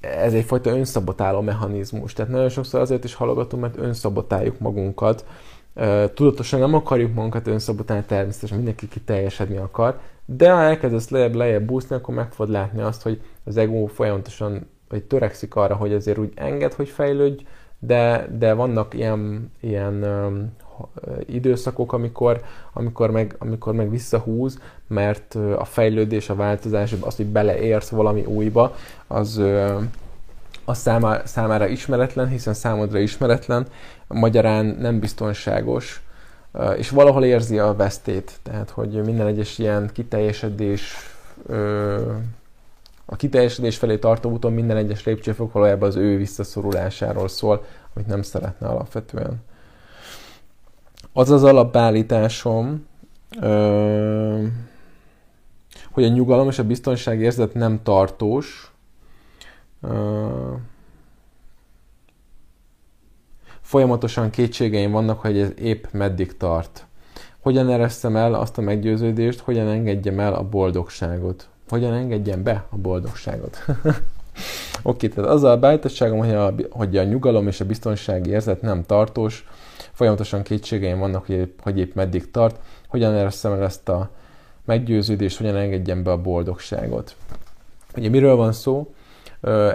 [0.00, 2.12] Ez egyfajta önszabotáló mechanizmus.
[2.12, 5.24] Tehát nagyon sokszor azért is halogatunk, mert önszabotáljuk magunkat,
[6.14, 11.96] tudatosan nem akarjuk magunkat önszabotálni, természetesen mindenki kiteljesedni akar, de ha elkezdesz lejjebb, lejjebb búszni,
[11.96, 16.32] akkor meg fogod látni azt, hogy az ego folyamatosan vagy törekszik arra, hogy azért úgy
[16.34, 17.42] enged, hogy fejlődj,
[17.78, 20.04] de, de vannak ilyen, ilyen
[21.26, 22.40] időszakok, amikor,
[22.72, 28.74] amikor, meg, amikor meg visszahúz, mert a fejlődés, a változás, az, hogy beleérsz valami újba,
[29.06, 29.42] az,
[30.64, 33.66] az számára, számára ismeretlen, hiszen számodra ismeretlen,
[34.06, 36.02] magyarán nem biztonságos,
[36.76, 40.96] és valahol érzi a vesztét, tehát hogy minden egyes ilyen kiteljesedés,
[43.04, 47.64] a kiteljesedés felé tartó úton minden egyes lépcsőfok valójában az ő visszaszorulásáról szól,
[47.94, 49.42] amit nem szeretne alapvetően.
[51.12, 52.86] Az az alapállításom,
[55.90, 58.72] hogy a nyugalom és a biztonság érzet nem tartós.
[59.82, 60.58] Uh,
[63.60, 66.86] folyamatosan kétségeim vannak, hogy ez épp meddig tart.
[67.40, 71.48] Hogyan eresztem el azt a meggyőződést, hogyan engedjem el a boldogságot.
[71.68, 73.56] Hogyan engedjem be a boldogságot.
[73.66, 73.96] Oké,
[74.82, 78.84] okay, tehát azzal a beállítottságom, hogy a, hogy a nyugalom és a biztonsági érzet nem
[78.86, 79.46] tartós,
[80.00, 82.58] folyamatosan kétségeim vannak, hogy épp, hogy épp meddig tart,
[82.88, 84.10] hogyan eresztem el ezt a
[84.64, 87.16] meggyőződést, hogyan engedjem be a boldogságot.
[87.96, 88.94] Ugye miről van szó?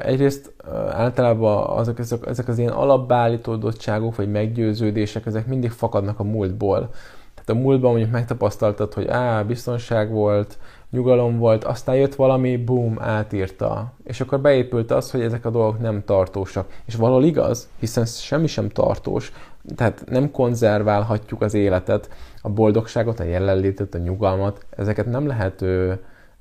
[0.02, 0.54] Egyrészt
[0.90, 6.90] általában azok, ezek, ezek az ilyen alapbeállítódottságok, vagy meggyőződések, ezek mindig fakadnak a múltból.
[7.34, 10.58] Tehát a múltban mondjuk megtapasztaltad, hogy á, biztonság volt,
[10.90, 13.94] nyugalom volt, aztán jött valami, boom, átírta.
[14.04, 16.72] És akkor beépült az, hogy ezek a dolgok nem tartósak.
[16.86, 19.32] És valahol igaz, hiszen semmi sem tartós.
[19.76, 22.10] Tehát nem konzerválhatjuk az életet,
[22.42, 25.94] a boldogságot, a jelenlétet, a nyugalmat, ezeket nem lehet ö,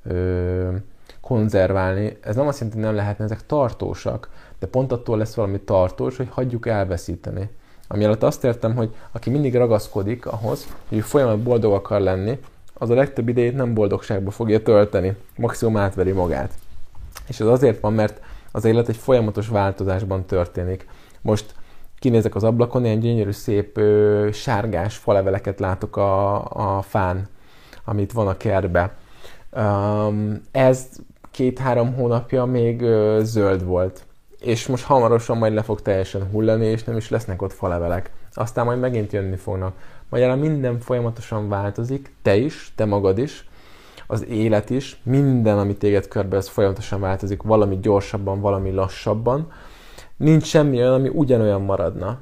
[0.03, 0.71] ö,
[1.21, 2.17] konzerválni.
[2.21, 6.17] Ez nem azt jelenti, hogy nem lehetne, ezek tartósak, de pont attól lesz valami tartós,
[6.17, 7.49] hogy hagyjuk elveszíteni.
[7.89, 12.39] Ami alatt azt értem, hogy aki mindig ragaszkodik ahhoz, hogy folyamatban boldog akar lenni,
[12.75, 16.53] az a legtöbb idejét nem boldogságba fogja tölteni, maximum átveri magát.
[17.27, 18.21] És ez azért van, mert
[18.53, 20.87] az élet egy folyamatos változásban történik.
[21.21, 21.55] Most
[22.05, 26.45] kinézek az ablakon, ilyen gyönyörű szép ö, sárgás faleveleket látok a,
[26.77, 27.29] a fán,
[27.85, 28.95] amit van a kertbe.
[29.57, 30.89] Um, ez
[31.31, 34.05] két-három hónapja még ö, zöld volt.
[34.41, 38.11] És most hamarosan majd le fog teljesen hullani, és nem is lesznek ott falevelek.
[38.33, 39.75] Aztán majd megint jönni fognak.
[40.09, 43.49] Magyarán minden folyamatosan változik, te is, te magad is,
[44.07, 49.53] az élet is, minden, ami téged körbe, ez folyamatosan változik, valami gyorsabban, valami lassabban.
[50.17, 52.19] Nincs semmi olyan, ami ugyanolyan maradna.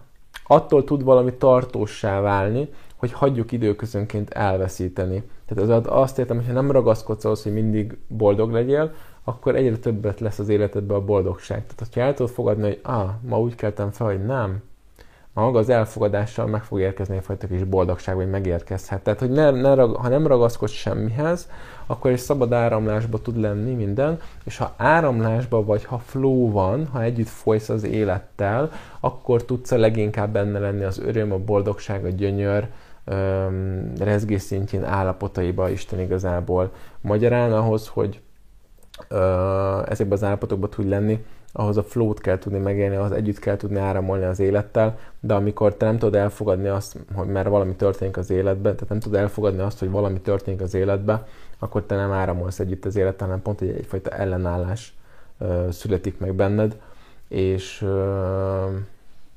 [0.46, 5.22] Attól tud valami tartósá válni, hogy hagyjuk időközönként elveszíteni.
[5.46, 8.92] Tehát az azt értem, hogy ha nem ragaszkodsz ahhoz, hogy mindig boldog legyél,
[9.24, 11.66] akkor egyre többet lesz az életedben a boldogság.
[11.66, 14.62] Tehát, ha el tudod fogadni, hogy ah, ma úgy keltem fel, hogy nem,
[15.34, 19.02] maga az elfogadással meg fog érkezni egyfajta kis boldogság, vagy megérkezhet.
[19.02, 21.48] Tehát, hogy ne, ne, ha nem ragaszkodsz semmihez,
[21.86, 27.02] akkor egy szabad áramlásba tud lenni minden, és ha áramlásba vagy, ha flow van, ha
[27.02, 32.08] együtt folysz az élettel, akkor tudsz a leginkább benne lenni az öröm, a boldogság, a
[32.08, 32.68] gyönyör,
[33.98, 36.72] rezgés szintjén állapotaiba Isten igazából.
[37.00, 38.20] Magyarán ahhoz, hogy
[39.88, 43.78] ezekben az állapotokban tudj lenni, ahhoz a flow-t kell tudni megélni, ahhoz együtt kell tudni
[43.78, 48.30] áramolni az élettel, de amikor te nem tudod elfogadni azt, hogy mert valami történik az
[48.30, 51.24] életben, tehát nem tudod elfogadni azt, hogy valami történik az életben,
[51.58, 54.94] akkor te nem áramolsz együtt az élettel, hanem pont egy, egyfajta ellenállás
[55.38, 56.76] ö, születik meg benned,
[57.28, 58.66] és, ö,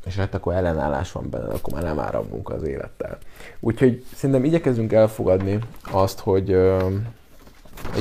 [0.05, 3.17] és hát akkor ellenállás van benned, akkor már nem áramlunk az élettel.
[3.59, 5.59] Úgyhogy szerintem igyekezünk elfogadni
[5.91, 6.87] azt, hogy ö,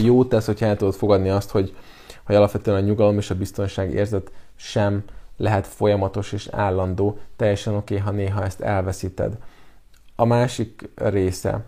[0.02, 1.74] jó tesz, hogy el tudod fogadni azt, hogy
[2.24, 5.04] hogy alapvetően a nyugalom és a biztonság érzet sem
[5.36, 9.38] lehet folyamatos és állandó, teljesen oké, okay, ha néha ezt elveszíted.
[10.16, 11.64] A másik része,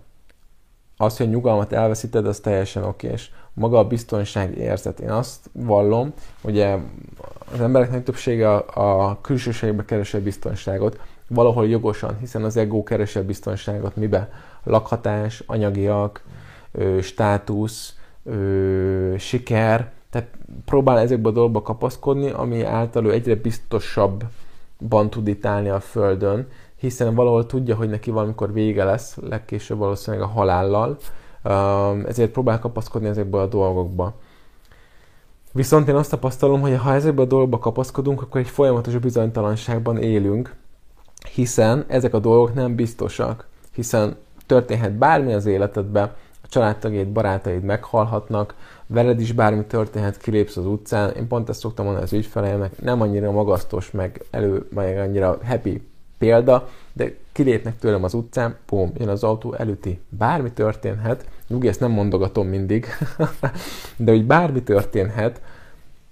[0.97, 5.01] az, hogy a nyugalmat elveszíted, az teljesen oké, és maga a biztonság érzet.
[5.01, 6.77] Én azt vallom, ugye
[7.53, 13.19] az embereknek többsége a, a külsőségbe keresi a biztonságot, valahol jogosan, hiszen az ego keresi
[13.19, 14.31] a biztonságot mibe?
[14.63, 16.23] Lakhatás, anyagiak,
[17.01, 17.95] státusz,
[19.19, 20.29] siker, tehát
[20.65, 26.49] próbál ezekbe a dolgokba kapaszkodni, ami által ő egyre biztosabban tud itt állni a Földön,
[26.77, 30.99] hiszen valahol tudja, hogy neki valamikor vége lesz, legkésőbb valószínűleg a halállal,
[32.07, 34.15] ezért próbál kapaszkodni ezekbe a dolgokba.
[35.53, 40.55] Viszont én azt tapasztalom, hogy ha ezekbe a dolgokba kapaszkodunk, akkor egy folyamatos bizonytalanságban élünk,
[41.35, 44.17] hiszen ezek a dolgok nem biztosak, hiszen
[44.47, 46.13] történhet bármi az életedben,
[46.47, 48.55] a családtagjaid, barátaid meghalhatnak,
[48.87, 51.15] veled is bármi történhet, kilépsz az utcán.
[51.17, 55.83] Én pont ezt szoktam mondani az ügyfeleimnek, nem annyira magasztos, meg elő, meg annyira happy
[56.19, 60.01] példa, de kilépnek tőlem az utcán, pum, jön az autó, előtti.
[60.09, 62.87] Bármi történhet, nyugi, ezt nem mondogatom mindig,
[63.97, 65.41] de hogy bármi történhet,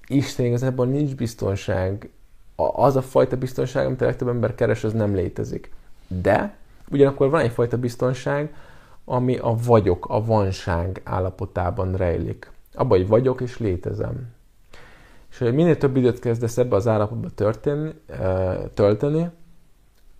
[0.07, 2.09] Isten igazából nincs biztonság.
[2.57, 5.70] Az a fajta biztonság, amit a legtöbb ember keres, az nem létezik.
[6.09, 6.57] De
[6.90, 8.55] ugyanakkor van egyfajta biztonság,
[9.04, 12.50] ami a vagyok, a vanság állapotában rejlik.
[12.74, 14.32] Abba, hogy vagyok és létezem.
[15.30, 17.94] És hogy minél több időt kezdesz ebbe az állapotba történni,
[18.74, 19.30] tölteni,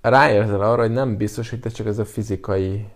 [0.00, 2.86] ráérzel arra, hogy nem biztos, hogy te csak ez a fizikai,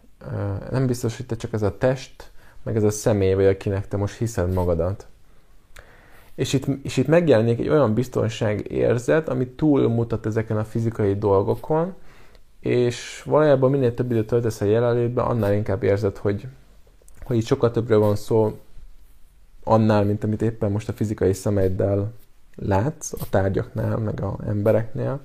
[0.70, 2.30] nem biztos, hogy te csak ez a test,
[2.62, 5.06] meg ez a személy vagy, akinek te most hiszed magadat.
[6.34, 11.94] És itt, és itt megjelenik egy olyan biztonság érzet, ami túlmutat ezeken a fizikai dolgokon,
[12.60, 16.46] és valójában minél több időt töltesz a jelenlétben, annál inkább érzed, hogy,
[17.22, 18.58] hogy itt sokkal többről van szó,
[19.64, 22.12] annál, mint amit éppen most a fizikai szemeiddel
[22.54, 25.20] látsz a tárgyaknál, meg a embereknél.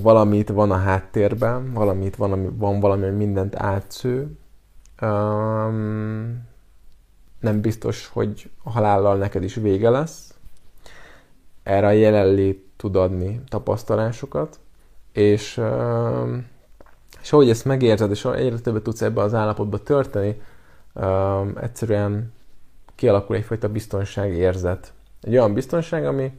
[0.00, 4.38] Valamit van a háttérben, valamit van, ami, van valami, ami mindent átsző.
[5.02, 6.42] Um,
[7.40, 10.34] nem biztos, hogy a halállal neked is vége lesz.
[11.62, 14.60] Erre a jelenlét tud adni tapasztalásokat,
[15.14, 15.60] és,
[17.22, 19.80] és ahogy ezt megérzed, és egyre többet tudsz ebbe az állapotba
[20.94, 22.32] um, egyszerűen
[22.94, 24.92] kialakul egyfajta biztonságérzet.
[25.20, 26.32] Egy olyan biztonság, ami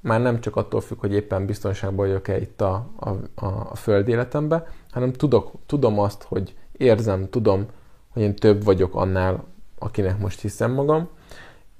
[0.00, 4.66] már nem csak attól függ, hogy éppen biztonságban vagyok-e itt a, a, a, föld életemben,
[4.90, 7.66] hanem tudok, tudom azt, hogy érzem, tudom,
[8.08, 9.44] hogy én több vagyok annál,
[9.78, 11.08] akinek most hiszem magam,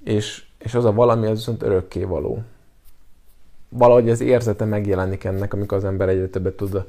[0.03, 2.43] és, és az a valami, az viszont örökké való.
[3.77, 6.85] Valahogy az érzete megjelenik ennek, amikor az ember egyre többet, tud,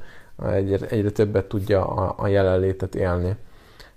[0.51, 3.35] egyre, egyre többet tudja a, a jelenlétet élni.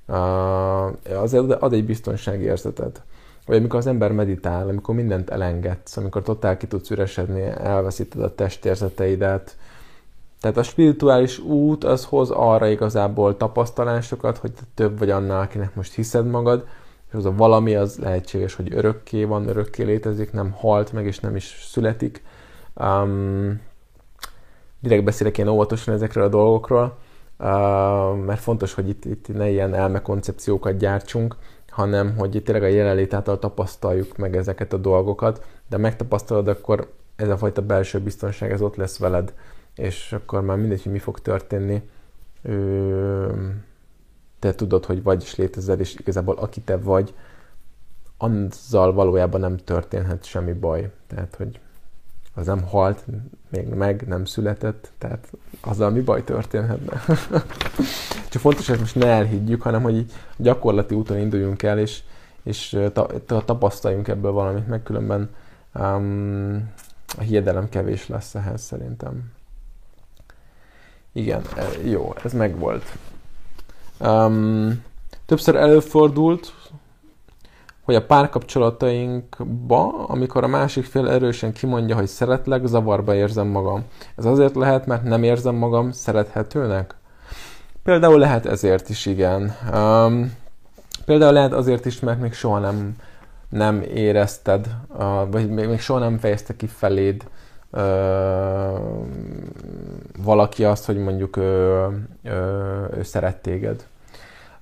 [0.08, 3.02] Uh, az ad egy biztonságérzetet.
[3.46, 8.34] Vagy amikor az ember meditál, amikor mindent elengedsz, amikor totál ki tudsz üresedni, elveszíted a
[8.34, 9.56] testérzeteidet.
[10.40, 15.74] Tehát a spirituális út az hoz arra igazából tapasztalásokat, hogy te több vagy annál, akinek
[15.74, 16.66] most hiszed magad,
[17.08, 21.20] és az a valami az lehetséges, hogy örökké van, örökké létezik, nem halt meg, és
[21.20, 22.22] nem is születik.
[22.80, 23.60] Um,
[24.80, 26.98] direkt beszélek én óvatosan ezekről a dolgokról,
[27.38, 27.46] uh,
[28.16, 31.36] mert fontos, hogy itt, itt ne ilyen elmekoncepciókat gyártsunk,
[31.68, 37.28] hanem hogy tényleg a jelenlét által tapasztaljuk meg ezeket a dolgokat, de megtapasztalod, akkor ez
[37.28, 39.34] a fajta belső biztonság, ez ott lesz veled,
[39.74, 41.82] és akkor már mindegy, hogy mi fog történni,
[44.38, 47.14] te tudod, hogy vagy is létezel, és igazából aki te vagy,
[48.18, 50.90] azzal valójában nem történhet semmi baj.
[51.06, 51.60] Tehát, hogy
[52.34, 53.04] az nem halt,
[53.48, 57.02] még meg nem született, tehát azzal mi baj történhetne.
[58.30, 62.02] Csak fontos, hogy most ne elhiggyük, hanem hogy gyakorlati úton induljunk el, és,
[62.42, 63.06] és ta,
[63.44, 65.30] tapasztaljunk ebből valamit, meg különben
[65.74, 66.70] um,
[67.18, 69.32] a hiedelem kevés lesz ehhez szerintem.
[71.12, 72.84] Igen, e, jó, ez megvolt.
[73.98, 74.82] Um,
[75.26, 76.54] többször előfordult,
[77.90, 83.84] hogy a párkapcsolatainkba, amikor a másik fél erősen kimondja, hogy szeretlek, zavarba érzem magam.
[84.16, 86.94] Ez azért lehet, mert nem érzem magam szerethetőnek?
[87.82, 89.56] Például lehet ezért is, igen.
[89.74, 90.34] Um,
[91.04, 92.96] például lehet azért is, mert még soha nem,
[93.48, 97.24] nem érezted, uh, vagy még, még soha nem fejezte ki feléd
[97.70, 97.80] uh,
[100.24, 101.44] valaki azt, hogy mondjuk uh,
[102.24, 102.32] uh,
[102.96, 103.86] ő szeret téged.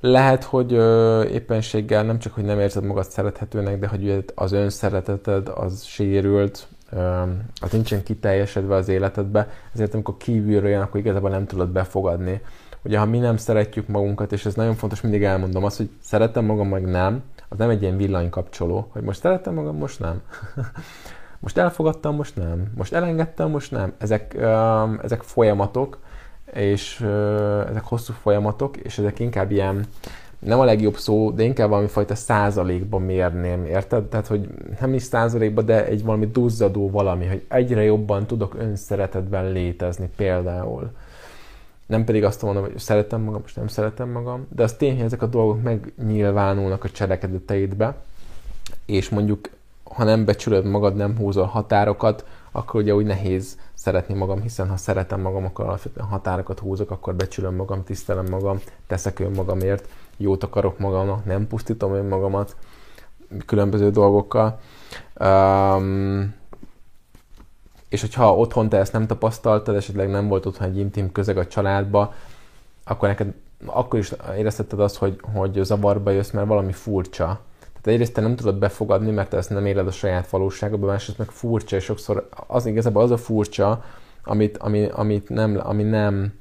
[0.01, 5.49] Lehet, hogy ö, éppenséggel nem csak, hogy nem érzed magad szerethetőnek, de hogy az önszereteted
[5.49, 7.23] az sérült, ö,
[7.61, 12.41] az nincsen kiteljesedve az életedbe, ezért amikor kívülről jön, akkor igazából nem tudod befogadni.
[12.83, 16.45] Ugye, ha mi nem szeretjük magunkat, és ez nagyon fontos, mindig elmondom azt, hogy szeretem
[16.45, 20.23] magam, meg nem, az nem egy ilyen villanykapcsoló, hogy most szeretem magam, most nem.
[21.41, 22.73] most elfogadtam, most nem.
[22.77, 23.93] Most elengedtem, most nem.
[23.99, 25.99] Ezek, ö, ezek folyamatok,
[26.53, 29.87] és uh, ezek hosszú folyamatok, és ezek inkább ilyen,
[30.39, 34.05] nem a legjobb szó, de inkább valami fajta százalékban mérném, érted?
[34.05, 34.49] Tehát, hogy
[34.81, 40.91] nem is százalékban, de egy valami duzzadó valami, hogy egyre jobban tudok önszeretetben létezni például.
[41.87, 45.05] Nem pedig azt mondom, hogy szeretem magam, most nem szeretem magam, de az tény, hogy
[45.05, 47.97] ezek a dolgok megnyilvánulnak a cselekedeteidbe,
[48.87, 49.51] és mondjuk,
[49.83, 54.77] ha nem becsülöd magad, nem húzol határokat, akkor ugye úgy nehéz szeretni magam, hiszen ha
[54.77, 60.79] szeretem magam, akkor alapvetően határokat húzok, akkor becsülöm magam, tisztelem magam, teszek önmagamért, jót akarok
[60.79, 62.57] magamnak, nem pusztítom önmagamat
[63.47, 64.61] különböző dolgokkal.
[65.21, 66.35] Um,
[67.89, 71.47] és hogyha otthon te ezt nem tapasztaltad, esetleg nem volt otthon egy intim közeg a
[71.47, 72.15] családba,
[72.85, 73.35] akkor neked
[73.65, 77.41] akkor is érezheted azt, hogy, hogy zavarba jössz, mert valami furcsa.
[77.89, 81.19] Tehát egyrészt te nem tudod befogadni, mert te ezt nem éled a saját valóságodban, másrészt
[81.19, 83.85] meg furcsa, és sokszor az igazából az a furcsa,
[84.25, 86.33] amit, ami, amit nem, ami nem,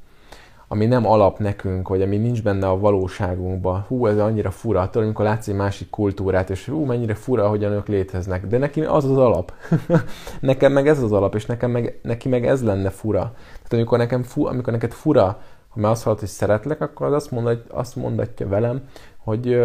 [0.67, 3.85] ami nem alap nekünk, vagy ami nincs benne a valóságunkban.
[3.87, 7.71] Hú, ez annyira fura, attól, amikor látsz egy másik kultúrát, és hú, mennyire fura, hogyan
[7.71, 8.47] ők léteznek.
[8.47, 9.53] De neki az az alap.
[10.39, 13.19] nekem meg ez az alap, és nekem meg, neki meg ez lenne fura.
[13.45, 17.13] Tehát amikor, nekem fu, amikor neked fura, ha már azt hallod, hogy szeretlek, akkor az
[17.13, 18.81] azt, mondat, azt mondatja velem,
[19.17, 19.59] hogy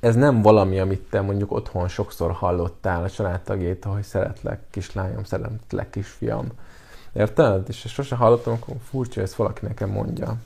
[0.00, 5.90] ez nem valami, amit te mondjuk otthon sokszor hallottál a családtagétól, hogy szeretlek kislányom, szeretlek
[5.90, 6.46] kisfiam.
[7.12, 7.68] Érted?
[7.68, 10.36] És sose hallottam, akkor furcsa, hogy ezt valaki nekem mondja.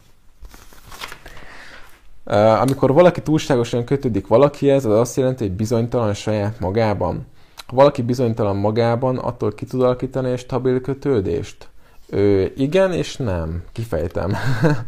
[2.60, 7.26] Amikor valaki túlságosan kötődik valakihez, az azt jelenti, hogy bizonytalan saját magában.
[7.66, 11.68] Ha valaki bizonytalan magában, attól ki tud alakítani egy stabil kötődést?
[12.10, 13.62] Ö, igen és nem.
[13.72, 14.32] Kifejtem.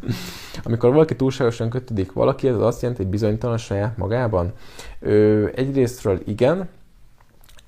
[0.64, 4.52] Amikor valaki túlságosan kötődik valaki, ez azt jelenti, hogy bizonytalan saját magában.
[5.00, 6.68] Ö, egyrésztről igen,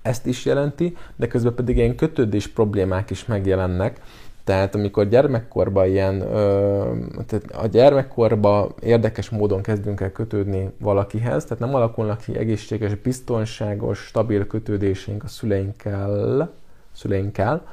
[0.02, 4.00] ezt is jelenti, de közben pedig ilyen kötődés problémák is megjelennek,
[4.44, 6.94] tehát amikor gyermekkorban ilyen, ö,
[7.26, 13.98] tehát a gyermekkorban érdekes módon kezdünk el kötődni valakihez, tehát nem alakulnak ki egészséges, biztonságos,
[13.98, 16.50] stabil kötődéseink a szüleinkkel,
[16.92, 17.66] szüleinkkel,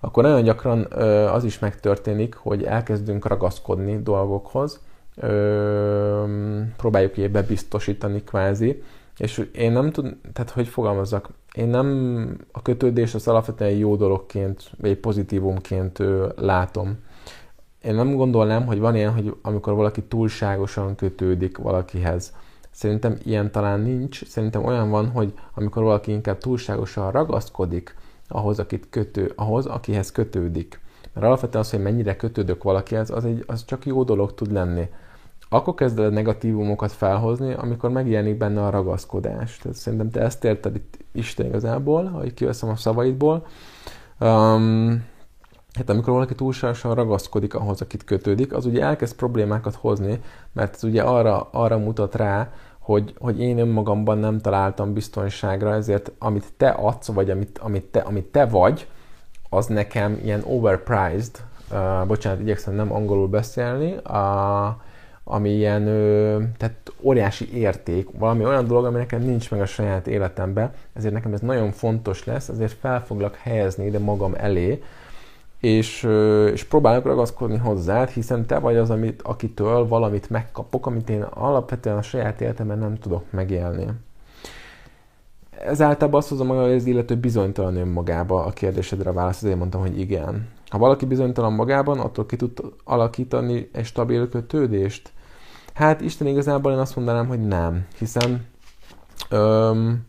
[0.00, 0.82] akkor nagyon gyakran
[1.32, 4.80] az is megtörténik, hogy elkezdünk ragaszkodni dolgokhoz,
[6.76, 8.82] próbáljuk így bebiztosítani kvázi,
[9.18, 14.70] és én nem tudom, tehát hogy fogalmazzak, én nem a kötődést az alapvetően jó dologként,
[14.80, 16.02] vagy pozitívumként
[16.36, 16.98] látom.
[17.82, 22.34] Én nem gondolnám, hogy van ilyen, hogy amikor valaki túlságosan kötődik valakihez.
[22.70, 24.24] Szerintem ilyen talán nincs.
[24.24, 27.94] Szerintem olyan van, hogy amikor valaki inkább túlságosan ragaszkodik
[28.28, 30.80] ahhoz, akit kötő, ahhoz akihez kötődik.
[31.12, 34.88] Mert alapvetően az, hogy mennyire kötődök valakihez, az, egy, az csak jó dolog tud lenni
[35.48, 39.56] akkor kezded a negatívumokat felhozni, amikor megjelenik benne a ragaszkodás.
[39.56, 43.46] Tehát szerintem te ezt érted itt Isten igazából, ahogy kiveszem a szavaidból.
[44.20, 45.04] Um,
[45.72, 50.20] hát amikor valaki túlságosan ragaszkodik ahhoz, akit kötődik, az ugye elkezd problémákat hozni,
[50.52, 52.52] mert ez ugye arra, arra mutat rá,
[52.88, 57.98] hogy, hogy én önmagamban nem találtam biztonságra, ezért amit te adsz, vagy amit, amit, te,
[57.98, 58.86] amit te vagy,
[59.48, 61.30] az nekem ilyen overpriced,
[61.72, 64.66] uh, bocsánat, igyekszem nem angolul beszélni, uh,
[65.24, 70.06] ami ilyen, ö, tehát óriási érték, valami olyan dolog, ami nekem nincs meg a saját
[70.06, 74.82] életemben, ezért nekem ez nagyon fontos lesz, ezért fel foglak helyezni ide magam elé,
[75.60, 76.02] és,
[76.52, 81.96] és próbálok ragaszkodni hozzád, hiszen te vagy az, amit, akitől valamit megkapok, amit én alapvetően
[81.96, 83.86] a saját életemben nem tudok megélni.
[85.64, 90.48] Ezáltal azt hozom hogy az illető bizonytalan önmagába a kérdésedre válasz, azért mondtam, hogy igen.
[90.68, 92.50] Ha valaki bizonytalan magában, attól ki tud
[92.84, 95.12] alakítani egy stabil kötődést?
[95.74, 98.46] Hát Isten igazából én azt mondanám, hogy nem, hiszen
[99.28, 100.06] öm,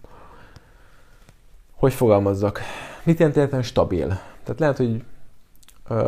[1.75, 2.59] hogy fogalmazzak,
[3.03, 4.07] mit jelent stabil?
[4.43, 5.03] Tehát lehet, hogy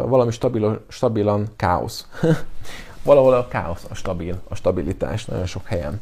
[0.06, 2.08] valami stabil, stabilan káosz.
[3.04, 6.02] Valahol a káosz a stabil, a stabilitás nagyon sok helyen.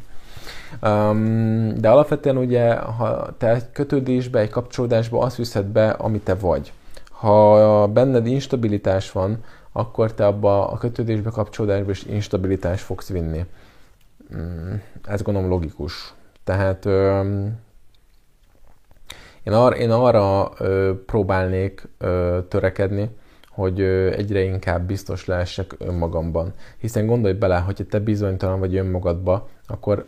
[0.82, 6.36] Um, de alapvetően ugye, ha te egy kötődésbe, egy kapcsolódásba azt viszed be, ami te
[6.36, 6.74] vagy.
[7.10, 13.46] Ha benned instabilitás van, akkor te abba a kötődésbe, kapcsolódásba is instabilitást fogsz vinni.
[14.36, 16.14] Mm, ez gondolom logikus.
[16.44, 16.86] Tehát
[19.44, 23.10] én, ar- én arra ö, próbálnék ö, törekedni,
[23.60, 26.54] hogy egyre inkább biztos lehessek önmagamban.
[26.78, 30.08] Hiszen gondolj bele, hogyha te bizonytalan vagy önmagadba, akkor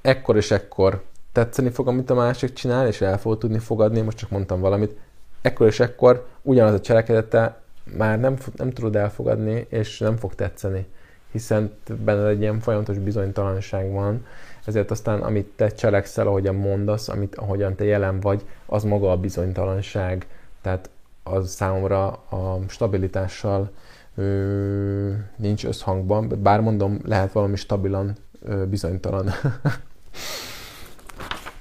[0.00, 4.16] ekkor és ekkor tetszeni fog, amit a másik csinál, és el fog tudni fogadni, most
[4.16, 4.96] csak mondtam valamit,
[5.42, 7.60] ekkor és ekkor ugyanaz a cselekedete
[7.96, 10.86] már nem, nem tudod elfogadni, és nem fog tetszeni,
[11.32, 11.72] hiszen
[12.04, 14.26] benne egy ilyen folyamatos bizonytalanság van,
[14.64, 19.16] ezért aztán amit te cselekszel, ahogyan mondasz, amit, ahogyan te jelen vagy, az maga a
[19.16, 20.26] bizonytalanság,
[20.60, 20.90] tehát
[21.32, 23.70] az számomra a stabilitással
[24.14, 29.30] ö, nincs összhangban, bár mondom, lehet valami stabilan ö, bizonytalan.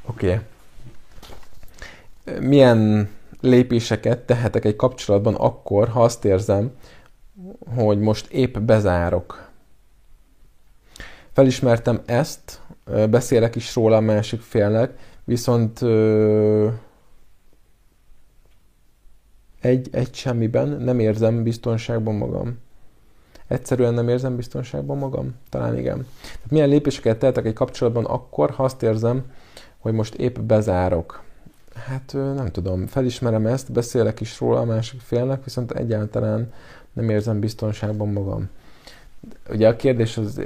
[0.10, 0.42] Oké.
[2.26, 2.40] okay.
[2.40, 3.10] Milyen
[3.42, 6.72] lépéseket tehetek egy kapcsolatban akkor, ha azt érzem,
[7.76, 9.50] hogy most épp bezárok.
[11.32, 12.62] Felismertem ezt,
[13.10, 15.80] beszélek is róla a másik félnek, viszont
[19.68, 22.58] egy, egy semmiben nem érzem biztonságban magam.
[23.48, 25.36] Egyszerűen nem érzem biztonságban magam?
[25.50, 26.06] Talán igen.
[26.22, 29.24] Tehát milyen lépéseket tehetek egy kapcsolatban akkor, ha azt érzem,
[29.78, 31.24] hogy most épp bezárok.
[31.74, 36.54] Hát nem tudom, felismerem ezt, beszélek is róla a másik félnek, viszont egyáltalán
[36.94, 38.50] nem érzem biztonságban magam.
[39.50, 40.38] Ugye a kérdés az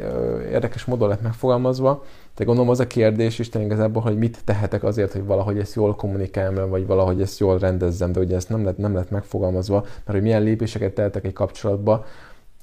[0.52, 2.04] érdekes módon lett megfogalmazva,
[2.42, 5.96] de gondolom az a kérdés Isten igazából, hogy mit tehetek azért, hogy valahogy ezt jól
[5.96, 10.12] kommunikáljam, vagy valahogy ezt jól rendezzem, de ugye ezt nem lett, nem lett megfogalmazva, mert
[10.12, 12.06] hogy milyen lépéseket tehetek egy kapcsolatba,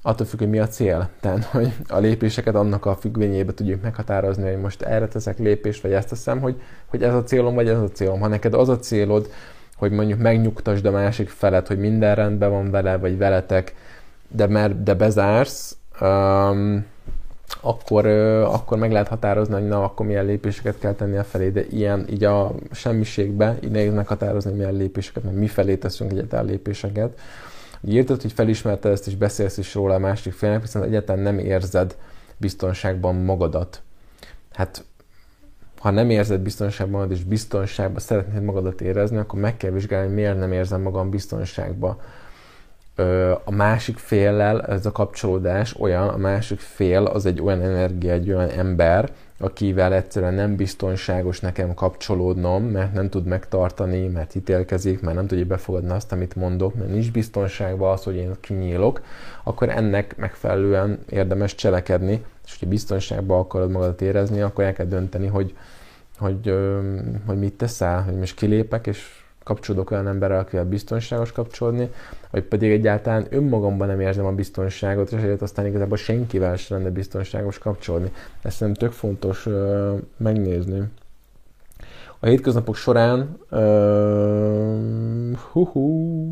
[0.01, 1.09] attól függ, hogy mi a cél.
[1.19, 5.91] Tehát, hogy a lépéseket annak a függvényébe tudjuk meghatározni, hogy most erre teszek lépést, vagy
[5.91, 8.19] ezt teszem, hogy, hogy ez a célom, vagy ez a célom.
[8.19, 9.29] Ha neked az a célod,
[9.75, 13.75] hogy mondjuk megnyugtasd a másik felet, hogy minden rendben van vele, vagy veletek,
[14.27, 16.85] de, mert, de bezársz, um,
[17.61, 18.05] akkor,
[18.45, 22.05] akkor meg lehet határozni, hogy na, akkor milyen lépéseket kell tenni a felé, de ilyen,
[22.09, 27.19] így a semmiségbe, nehéz meghatározni, milyen lépéseket, mert mi felé teszünk egyáltalán lépéseket.
[27.81, 31.97] Írtad, hogy felismerte ezt, és beszélsz is róla a másik félnek, viszont egyáltalán nem érzed
[32.37, 33.81] biztonságban magadat.
[34.53, 34.83] Hát,
[35.79, 40.39] ha nem érzed biztonságban magad, és biztonságban szeretnéd magadat érezni, akkor meg kell vizsgálni, miért
[40.39, 41.99] nem érzem magam biztonságban.
[43.43, 48.31] A másik féllel ez a kapcsolódás olyan, a másik fél az egy olyan energia, egy
[48.31, 55.15] olyan ember, akivel egyszerűen nem biztonságos nekem kapcsolódnom, mert nem tud megtartani, mert ítélkezik, mert
[55.15, 59.01] nem tudja befogadni azt, amit mondok, mert nincs biztonságban az, hogy én kinyílok,
[59.43, 65.27] akkor ennek megfelelően érdemes cselekedni, és hogyha biztonságban akarod magadat érezni, akkor el kell dönteni,
[65.27, 65.55] hogy,
[66.17, 66.53] hogy,
[67.25, 69.18] hogy mit teszel, hogy most kilépek, és
[69.49, 71.89] kapcsolódok olyan emberrel, akivel biztonságos kapcsolódni,
[72.31, 76.89] vagy pedig egyáltalán önmagamban nem érzem a biztonságot, és ezért aztán igazából senkivel sem lenne
[76.89, 78.11] biztonságos kapcsolódni.
[78.41, 80.83] Ezt szerintem tök fontos uh, megnézni.
[82.19, 86.27] A hétköznapok során uh, hú-hú,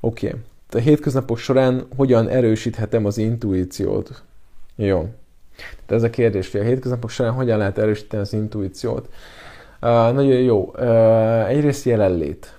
[0.00, 0.26] Oké.
[0.26, 0.40] Okay.
[0.70, 4.22] A hétköznapok során hogyan erősíthetem az intuíciót?
[4.76, 5.08] Jó.
[5.56, 9.08] Tehát ez a kérdés, hogy a hétköznapok során hogyan lehet erősíteni az intuíciót?
[9.82, 10.72] Uh, nagyon jó.
[10.76, 12.54] Uh, egyrészt jelenlét.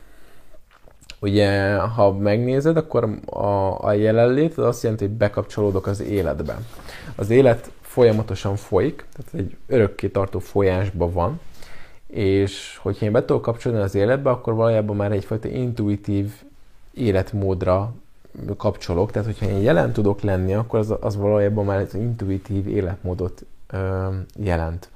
[1.19, 6.57] Ugye, ha megnézed, akkor a, a jelenlét az azt jelenti, hogy bekapcsolódok az életbe.
[7.15, 11.39] Az élet folyamatosan folyik, tehát egy örökké tartó folyásban van,
[12.07, 16.31] és hogyha én be tudok kapcsolódni az életbe, akkor valójában már egyfajta intuitív
[16.97, 17.93] életmódra
[18.57, 23.45] kapcsolok, tehát hogyha én jelen tudok lenni, akkor az, az valójában már egy intuitív életmódot
[23.67, 24.89] ö, jelent.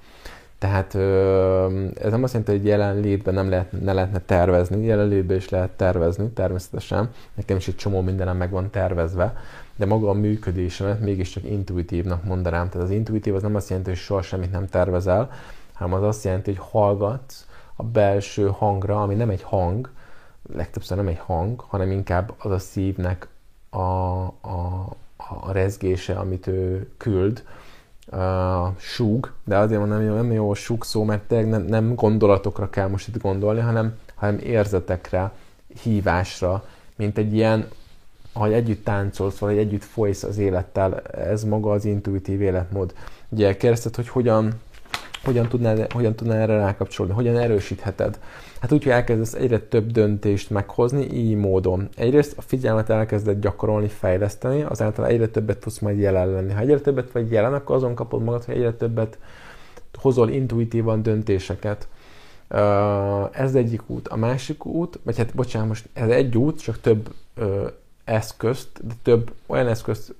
[0.57, 5.49] Tehát ö, ez nem azt jelenti, hogy jelenlétben nem lehet, ne lehetne tervezni, jelenlétben is
[5.49, 7.09] lehet tervezni, természetesen.
[7.33, 9.35] Nekem is egy csomó mindenem meg van tervezve,
[9.75, 12.69] de maga a működésemet mégiscsak intuitívnak mondanám.
[12.69, 15.31] Tehát az intuitív az nem azt jelenti, hogy soha semmit nem tervezel,
[15.73, 17.45] hanem az azt jelenti, hogy hallgatsz
[17.75, 19.89] a belső hangra, ami nem egy hang,
[20.53, 23.27] legtöbbször nem egy hang, hanem inkább az a szívnek
[23.69, 27.43] a, a, a rezgése, amit ő küld,
[28.11, 32.69] uh, súg, de azért mondom, hogy nem jó a súg szó, mert nem, nem gondolatokra
[32.69, 35.31] kell most itt gondolni, hanem, hanem érzetekre,
[35.81, 36.63] hívásra,
[36.95, 37.67] mint egy ilyen,
[38.33, 42.93] ahogy együtt táncolsz, vagy együtt folysz az élettel, ez maga az intuitív életmód.
[43.29, 44.51] Ugye kérdezted, hogy hogyan,
[45.23, 48.19] hogyan tudnál, hogyan tudnál erre rákapcsolni, hogyan erősítheted.
[48.61, 51.89] Hát úgy, hogy elkezdesz egyre több döntést meghozni így módon.
[51.95, 56.53] Egyrészt a figyelmet elkezded gyakorolni, fejleszteni, azáltal egyre többet tudsz majd jelen lenni.
[56.53, 59.17] Ha egyre többet vagy jelen, akkor azon kapod magad, hogy egyre többet
[59.93, 61.87] hozol intuitívan döntéseket.
[63.31, 64.07] Ez egyik út.
[64.07, 67.13] A másik út, vagy hát bocsánat, most ez egy út, csak több
[68.03, 70.15] eszközt, de több olyan eszközt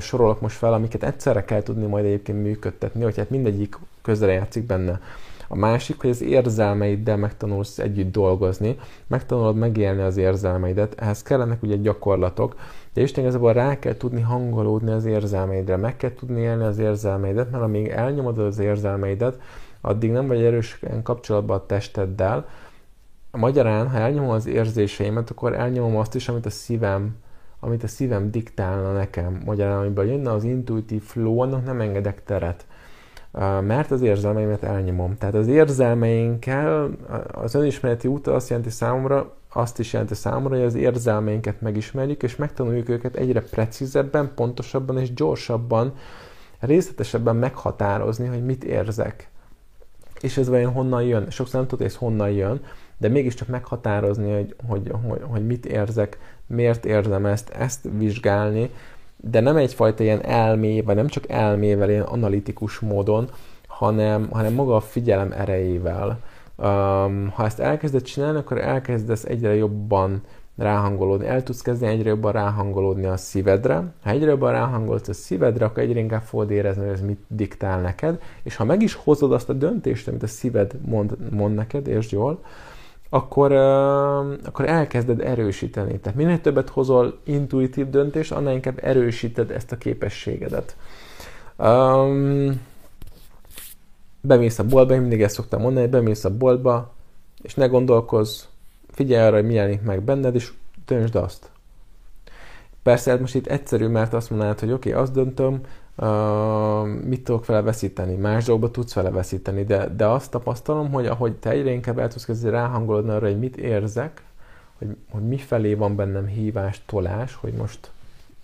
[0.00, 4.62] sorolok most fel, amiket egyszerre kell tudni majd egyébként működtetni, hogy hát mindegyik közre játszik
[4.62, 5.00] benne.
[5.48, 11.76] A másik, hogy az érzelmeiddel megtanulsz együtt dolgozni, megtanulod megélni az érzelmeidet, ehhez kellenek ugye
[11.76, 12.56] gyakorlatok,
[12.92, 17.50] de Isten igazából rá kell tudni hangolódni az érzelmeidre, meg kell tudni élni az érzelmeidet,
[17.50, 19.40] mert amíg elnyomod az érzelmeidet,
[19.80, 22.48] addig nem vagy erősen kapcsolatban a testeddel.
[23.30, 27.16] Magyarán, ha elnyomom az érzéseimet, akkor elnyomom azt is, amit a szívem
[27.60, 29.42] amit a szívem diktálna nekem.
[29.44, 32.66] Magyarán, amiből jönne az intuitív flow, annak nem engedek teret
[33.60, 35.16] mert az érzelmeimet elnyomom.
[35.18, 36.90] Tehát az érzelmeinkkel,
[37.32, 42.36] az önismereti út azt jelenti számomra, azt is jelenti számomra, hogy az érzelmeinket megismerjük, és
[42.36, 45.94] megtanuljuk őket egyre precízebben, pontosabban és gyorsabban,
[46.60, 49.28] részletesebben meghatározni, hogy mit érzek.
[50.20, 51.30] És ez vajon honnan jön?
[51.30, 52.60] Sokszor nem tudod, hogy ez honnan jön,
[52.98, 58.70] de mégiscsak meghatározni, hogy, hogy, hogy, hogy mit érzek, miért érzem ezt, ezt vizsgálni,
[59.30, 63.28] de nem egyfajta ilyen elmé, vagy nem csak elmével, ilyen analitikus módon,
[63.66, 66.18] hanem, hanem maga a figyelem erejével.
[66.56, 70.22] Um, ha ezt elkezded csinálni, akkor elkezdesz egyre jobban
[70.56, 73.82] ráhangolódni, el tudsz kezdeni egyre jobban ráhangolódni a szívedre.
[74.02, 77.80] Ha egyre jobban ráhangolsz a szívedre, akkor egyre inkább fogod érezni, hogy ez mit diktál
[77.80, 81.86] neked, és ha meg is hozod azt a döntést, amit a szíved mond, mond neked,
[81.86, 82.42] és jól,
[83.14, 83.52] akkor,
[84.44, 85.98] akkor elkezded erősíteni.
[85.98, 90.76] Tehát minél többet hozol intuitív döntést, annál inkább erősíted ezt a képességedet.
[91.56, 92.60] Um,
[94.20, 96.92] bemész a boltba, én mindig ezt szoktam mondani, bemész a boltba,
[97.42, 98.42] és ne gondolkozz,
[98.90, 100.52] figyelj arra, hogy mi jelenik meg benned, és
[100.86, 101.50] döntsd azt.
[102.82, 105.60] Persze, hát most itt egyszerű, mert azt mondanád, hogy oké, okay, azt döntöm,
[107.04, 111.32] mit tudok vele veszíteni, más dolgokba tudsz vele veszíteni, de, de azt tapasztalom, hogy ahogy
[111.32, 114.22] te egyre inkább el tudsz kezdeni ráhangolódni arra, hogy mit érzek,
[114.78, 117.90] hogy, hogy mi felé van bennem hívás, tolás, hogy most,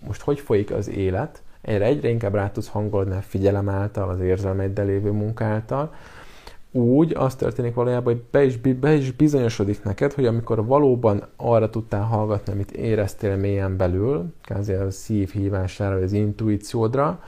[0.07, 4.19] most hogy folyik az élet, erre egyre inkább rá tudsz hangolni a figyelem által, az
[4.19, 5.93] érzelmeiddel lévő munkáltal,
[6.71, 11.69] úgy az történik valójában, hogy be is, be is bizonyosodik neked, hogy amikor valóban arra
[11.69, 17.19] tudtál hallgatni, amit éreztél mélyen belül, kázi a szívhívására, vagy az intuíciódra,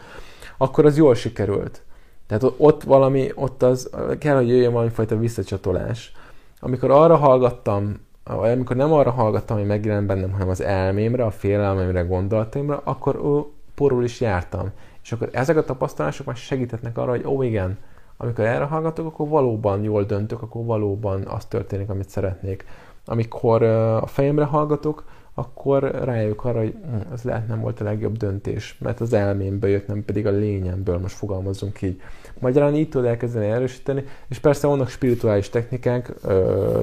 [0.58, 1.82] akkor az jól sikerült.
[2.28, 3.90] Tehát ott valami, ott az
[4.20, 6.12] kell, hogy jöjjön valami fajta visszacsatolás.
[6.60, 11.32] Amikor arra hallgattam, vagy amikor nem arra hallgattam, hogy megjelent bennem, hanem az elmémre, a
[11.32, 14.72] félelmemre, gondolataimra, akkor ó, porul is jártam.
[15.04, 17.78] És akkor ezek a tapasztalások már segítetnek arra, hogy ó, igen,
[18.18, 22.66] amikor erre hallgatok, akkor valóban jól döntök, akkor valóban az történik, amit szeretnék.
[23.06, 25.04] Amikor a fejemre hallgatok,
[25.34, 29.70] akkor rájövök arra, hogy hm, ez lehet nem volt a legjobb döntés, mert az elmémből
[29.70, 32.02] jött, nem pedig a lényemből, most fogalmazunk így.
[32.40, 36.14] Magyarán így tudod elkezdeni erősíteni, és persze vannak spirituális technikák,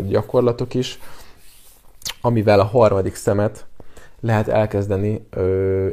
[0.07, 0.99] gyakorlatok is,
[2.21, 3.67] amivel a harmadik szemet
[4.21, 5.27] lehet elkezdeni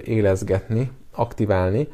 [0.04, 1.88] élezgetni, aktiválni,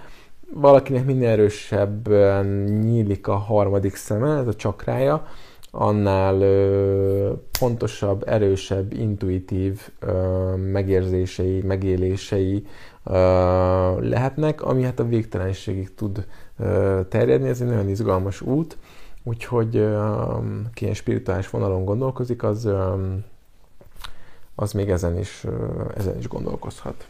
[0.53, 5.27] valakinek minél erősebben nyílik a harmadik szeme, ez a csakrája,
[5.71, 10.11] annál ö, pontosabb, erősebb, intuitív ö,
[10.55, 12.65] megérzései, megélései
[13.03, 13.13] ö,
[14.09, 16.25] lehetnek, ami hát a végtelenségig tud
[16.59, 17.49] ö, terjedni.
[17.49, 18.77] Ez egy nagyon izgalmas út,
[19.23, 20.13] úgyhogy ö,
[20.79, 22.93] ilyen spirituális vonalon gondolkozik, az, ö,
[24.55, 27.07] az még ezen is, ö, ezen is gondolkozhat.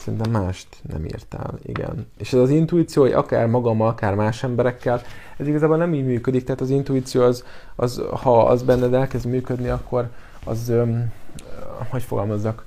[0.00, 2.06] Szerintem mást nem írtál, igen.
[2.18, 5.02] És ez az intuíció, hogy akár magammal, akár más emberekkel,
[5.36, 6.44] ez igazából nem így működik.
[6.44, 7.44] Tehát az intuíció, az,
[7.76, 10.08] az ha az benned elkezd működni, akkor
[10.44, 11.12] az, öm,
[11.88, 12.64] hogy fogalmazzak,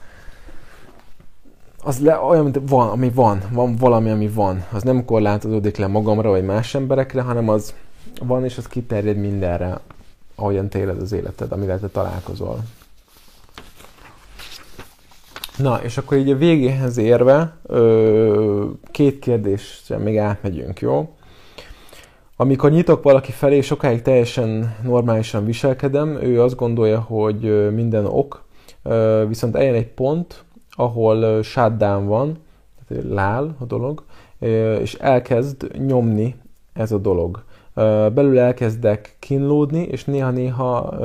[1.84, 4.66] az le, olyan, mint van, ami van, van valami, ami van.
[4.72, 7.74] Az nem korlátozódik le magamra, vagy más emberekre, hanem az
[8.22, 9.80] van, és az kiterjed mindenre,
[10.36, 12.64] ahogyan téled az életed, amivel te találkozol.
[15.58, 17.58] Na, és akkor így a végéhez érve
[18.92, 21.16] két kérdésre még átmegyünk, jó?
[22.36, 28.44] Amikor nyitok valaki felé, sokáig teljesen normálisan viselkedem, ő azt gondolja, hogy minden ok,
[29.28, 32.38] viszont eljön egy pont, ahol shutdown van,
[32.88, 34.04] tehát lál a dolog,
[34.80, 36.36] és elkezd nyomni
[36.74, 37.44] ez a dolog
[38.14, 40.96] belül elkezdek kínlódni, és néha-néha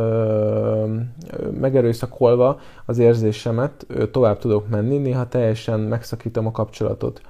[1.61, 7.21] megerőszakolva az érzésemet tovább tudok menni, néha teljesen megszakítom a kapcsolatot.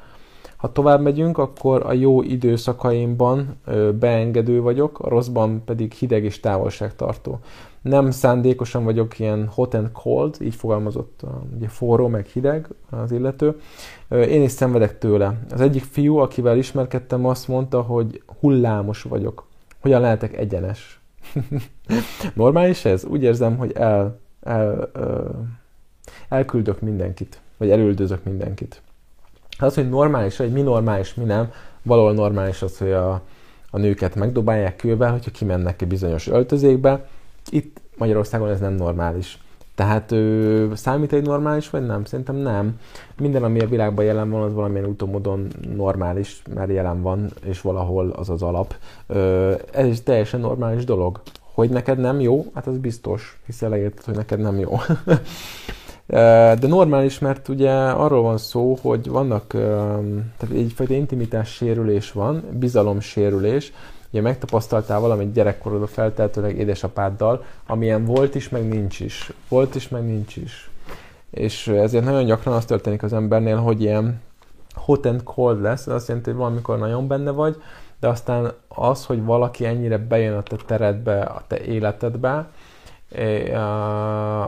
[0.56, 3.56] Ha tovább megyünk, akkor a jó időszakaimban
[3.98, 7.38] beengedő vagyok, a rosszban pedig hideg és távolságtartó.
[7.82, 11.20] Nem szándékosan vagyok ilyen hot and cold, így fogalmazott
[11.56, 13.56] ugye forró meg hideg az illető.
[14.10, 15.38] Én is szenvedek tőle.
[15.50, 19.46] Az egyik fiú, akivel ismerkedtem, azt mondta, hogy hullámos vagyok.
[19.80, 21.00] Hogyan lehetek egyenes?
[22.34, 23.04] Normális ez?
[23.04, 24.90] Úgy érzem, hogy el, el,
[26.28, 28.82] elküldök mindenkit, vagy elüldözök mindenkit.
[29.58, 31.50] Az, hogy normális, hogy mi normális, mi nem,
[31.82, 33.22] valahol normális az, hogy a,
[33.70, 37.08] a nőket megdobálják kővel, hogyha kimennek egy bizonyos öltözékbe.
[37.50, 39.38] Itt Magyarországon ez nem normális.
[39.78, 42.04] Tehát ő számít egy normális, vagy nem?
[42.04, 42.78] Szerintem nem.
[43.20, 48.10] Minden, ami a világban jelen van, az valamilyen utómodon normális, mert jelen van, és valahol
[48.10, 48.74] az az alap.
[49.72, 51.20] Ez egy teljesen normális dolog.
[51.52, 52.44] Hogy neked nem jó?
[52.54, 54.76] Hát az biztos, hiszen leírtad, hogy neked nem jó.
[56.60, 63.00] De normális, mert ugye arról van szó, hogy vannak, tehát egyfajta intimitás sérülés van, bizalom
[63.00, 63.72] sérülés,
[64.10, 69.32] ugye megtapasztaltál valamit gyerekkorodban feltehetőleg édesapáddal, amilyen volt is, meg nincs is.
[69.48, 70.70] Volt is, meg nincs is.
[71.30, 74.20] És ezért nagyon gyakran az történik az embernél, hogy ilyen
[74.74, 77.62] hot and cold lesz, ez azt jelenti, hogy valamikor nagyon benne vagy,
[78.00, 82.48] de aztán az, hogy valaki ennyire bejön a te teredbe, a te életedbe,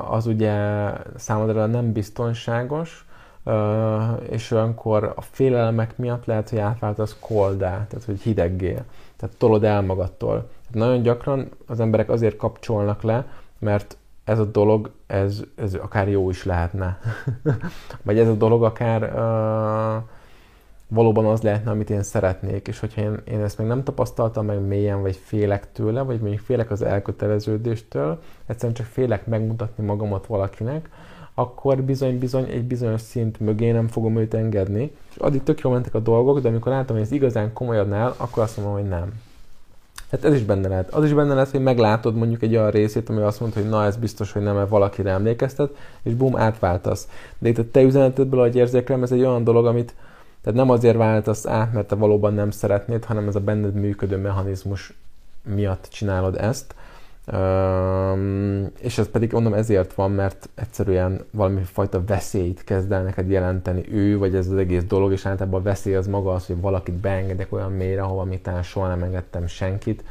[0.09, 0.55] az ugye
[1.17, 3.05] számodra nem biztonságos,
[4.29, 8.77] és olyankor a félelmek miatt lehet, hogy átváltasz coldá, tehát hogy hideggé,
[9.21, 10.35] tehát tolod el magadtól.
[10.37, 13.27] Tehát nagyon gyakran az emberek azért kapcsolnak le,
[13.59, 16.99] mert ez a dolog, ez, ez akár jó is lehetne.
[18.05, 20.03] Vagy ez a dolog akár uh,
[20.89, 24.61] valóban az lehetne, amit én szeretnék, és hogyha én, én ezt még nem tapasztaltam meg
[24.66, 30.89] mélyen, vagy félek tőle, vagy mondjuk félek az elköteleződéstől, egyszerűen csak félek megmutatni magamat valakinek,
[31.35, 34.93] akkor bizony-bizony egy bizonyos szint mögé nem fogom őt engedni.
[35.11, 38.43] És addig tök jól mentek a dolgok, de amikor látom, hogy ez igazán komolyadnál, akkor
[38.43, 39.12] azt mondom, hogy nem.
[40.11, 40.95] Hát ez is benne lehet.
[40.95, 43.85] Az is benne lehet, hogy meglátod mondjuk egy olyan részét, ami azt mondta, hogy na
[43.85, 45.70] ez biztos, hogy nem, mert valakire emlékeztet,
[46.03, 47.09] és bum, átváltasz.
[47.39, 49.95] De itt a te üzenetedből, ahogy érzékelem, ez egy olyan dolog, amit
[50.43, 54.16] tehát nem azért váltasz át, mert te valóban nem szeretnéd, hanem ez a benned működő
[54.16, 54.95] mechanizmus
[55.43, 56.74] miatt csinálod ezt.
[57.33, 63.31] Um, és ez pedig mondom ezért van, mert egyszerűen valami fajta veszélyt kezd el neked
[63.31, 66.61] jelenteni ő, vagy ez az egész dolog, és általában a veszély az maga az, hogy
[66.61, 70.05] valakit beengedek olyan mélyre, ahova mitán soha nem engedtem senkit.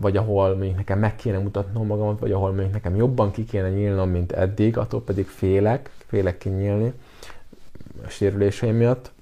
[0.00, 3.70] vagy ahol mondjuk nekem meg kéne mutatnom magamat, vagy ahol mondjuk nekem jobban ki kéne
[3.70, 6.92] nyílnom, mint eddig, attól pedig félek, félek kinyílni
[8.04, 9.12] a sérüléseim miatt,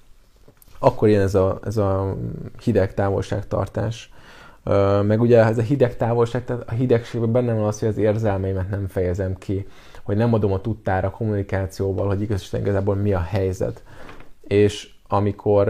[0.78, 2.16] akkor jön ez a, ez a
[2.62, 4.11] hideg távolságtartás.
[5.02, 8.70] Meg ugye ez a hideg távolság, tehát a hidegségben benne van az, hogy az érzelmeimet
[8.70, 9.66] nem fejezem ki,
[10.02, 13.82] hogy nem adom a tudtára a kommunikációval, hogy igazából mi a helyzet.
[14.40, 15.68] És amikor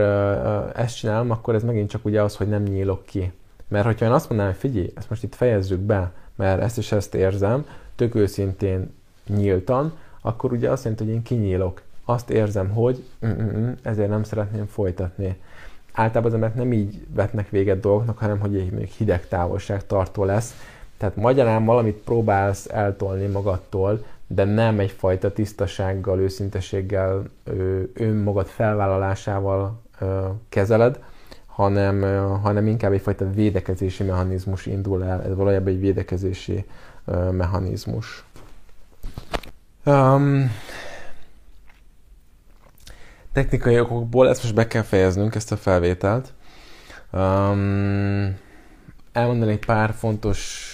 [0.74, 3.32] ezt csinálom, akkor ez megint csak ugye az, hogy nem nyílok ki.
[3.68, 6.92] Mert hogyha én azt mondanám, hogy figyelj, ezt most itt fejezzük be, mert ezt is
[6.92, 7.66] ezt érzem,
[7.96, 8.94] tök őszintén
[9.26, 11.82] nyíltan, akkor ugye azt jelenti, hogy én kinyílok.
[12.04, 15.40] Azt érzem, hogy mm-mm, ezért nem szeretném folytatni.
[15.92, 20.24] Általában az emberek nem így vetnek véget dolgoknak, hanem hogy egy még hideg távolság tartó
[20.24, 20.54] lesz.
[20.96, 27.22] Tehát magyarán valamit próbálsz eltolni magadtól, de nem egyfajta tisztasággal, őszinteséggel,
[27.94, 29.80] önmagad felvállalásával
[30.48, 31.02] kezeled,
[31.46, 32.02] hanem,
[32.42, 35.22] hanem inkább egyfajta védekezési mechanizmus indul el.
[35.22, 36.64] Ez valójában egy védekezési
[37.30, 38.24] mechanizmus.
[39.84, 40.50] Um,
[43.32, 46.32] technikai okokból ezt most be kell fejeznünk, ezt a felvételt.
[47.12, 48.36] Um,
[49.12, 50.68] elmondani egy pár fontos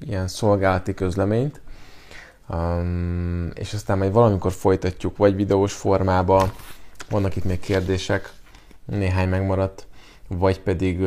[0.00, 1.60] ilyen szolgálati közleményt,
[2.48, 6.52] um, és aztán majd valamikor folytatjuk, vagy videós formában,
[7.10, 8.32] vannak itt még kérdések,
[8.84, 9.86] néhány megmaradt,
[10.28, 11.00] vagy pedig,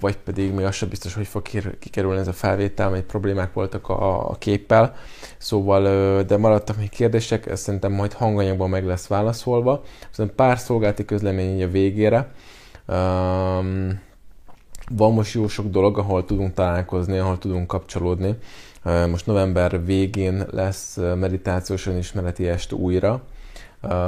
[0.00, 1.42] vagy pedig még az sem biztos, hogy fog
[1.78, 4.94] kikerülni ez a felvétel, mert problémák voltak a, a képpel,
[5.38, 9.82] szóval, de maradtak még kérdések, ezt szerintem majd hanganyagban meg lesz válaszolva.
[10.10, 12.32] Szerintem pár szolgálati közlemény a végére.
[12.86, 14.00] Um,
[14.90, 18.36] van most jó sok dolog, ahol tudunk találkozni, ahol tudunk kapcsolódni.
[19.10, 23.22] Most november végén lesz meditációs önismereti est újra,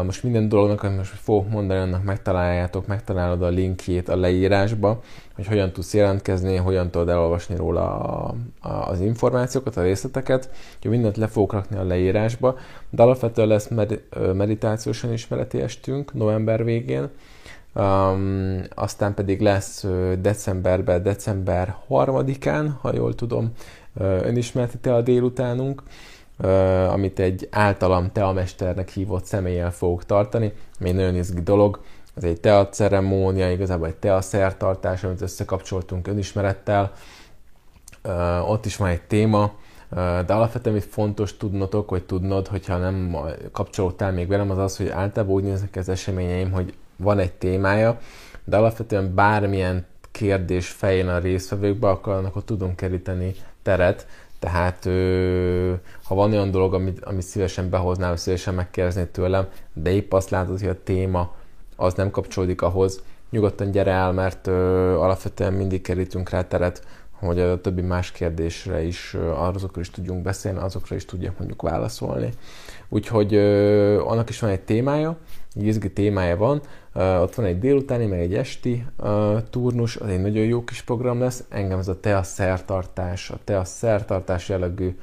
[0.05, 5.03] most minden dolognak, amit most fogok mondani, annak megtaláljátok, megtalálod a linkjét a leírásba,
[5.35, 10.51] hogy hogyan tudsz jelentkezni, hogyan tudod elolvasni róla a, a, az információkat, a részleteket.
[10.77, 12.57] Úgyhogy mindent le fogok rakni a leírásba,
[12.91, 14.03] de alapvetően lesz med,
[14.35, 17.09] meditációs ismereti estünk november végén,
[17.79, 19.85] Um, aztán pedig lesz
[20.21, 23.53] decemberben, december 3-án, ha jól tudom,
[24.01, 25.83] önismereti a délutánunk,
[26.89, 31.81] amit egy általam teamesternek hívott személlyel fogok tartani, ami egy nagyon izgi dolog.
[32.15, 36.93] Ez egy tea ceremónia, igazából egy tea szertartás, amit összekapcsoltunk önismerettel.
[38.49, 39.53] Ott is van egy téma,
[40.27, 43.17] de alapvetően itt fontos tudnotok, hogy tudnod, hogyha nem
[43.53, 47.99] kapcsolódtál még velem, az az, hogy általában úgy néznek az eseményeim, hogy van egy témája,
[48.45, 54.07] de alapvetően bármilyen kérdés fején a résztvevőkbe, akkor annak tudunk keríteni teret,
[54.47, 54.85] tehát
[56.03, 60.61] ha van olyan dolog, amit, amit szívesen behoznál, szívesen megkérdeznéd tőlem, de épp azt látod,
[60.61, 61.35] hogy a téma
[61.77, 67.61] az nem kapcsolódik ahhoz, nyugodtan gyere el, mert alapvetően mindig kerítünk rá teret, hogy a
[67.61, 72.31] többi más kérdésre is, azokról is tudjunk beszélni, azokra is tudjak mondjuk válaszolni.
[72.89, 75.17] Úgyhogy ö, annak is van egy témája,
[75.55, 76.61] egy izgi témája van,
[76.97, 78.87] ott van egy délutáni, meg egy esti
[79.51, 81.45] turnus, az egy nagyon jó kis program lesz.
[81.49, 84.97] Engem ez a TEA szertartás, a TEA szertartás jellegű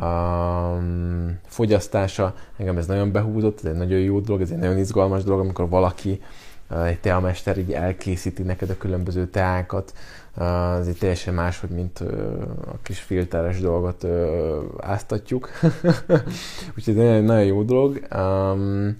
[0.00, 5.22] um, fogyasztása, engem ez nagyon behúzott, ez egy nagyon jó dolog, ez egy nagyon izgalmas
[5.22, 6.20] dolog, amikor valaki
[6.84, 9.92] egy teamester így elkészíti neked a különböző teákat,
[10.78, 12.00] ez egy teljesen más, hogy mint
[12.66, 14.06] a kis filteres dolgot
[14.80, 15.50] áztatjuk.
[16.76, 18.06] Úgyhogy ez egy nagyon jó dolog.
[18.16, 18.96] Um,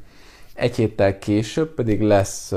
[0.55, 2.53] egy héttel később pedig lesz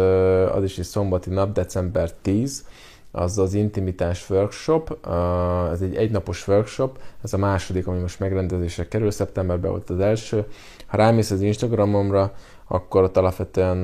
[0.56, 2.66] az is egy szombati nap, december 10,
[3.12, 5.08] az az intimitás workshop,
[5.72, 10.46] ez egy egynapos workshop, ez a második, ami most megrendezésre kerül, szeptemberben volt az első.
[10.86, 12.34] Ha rámész az Instagramomra,
[12.68, 13.84] akkor ott alapvetően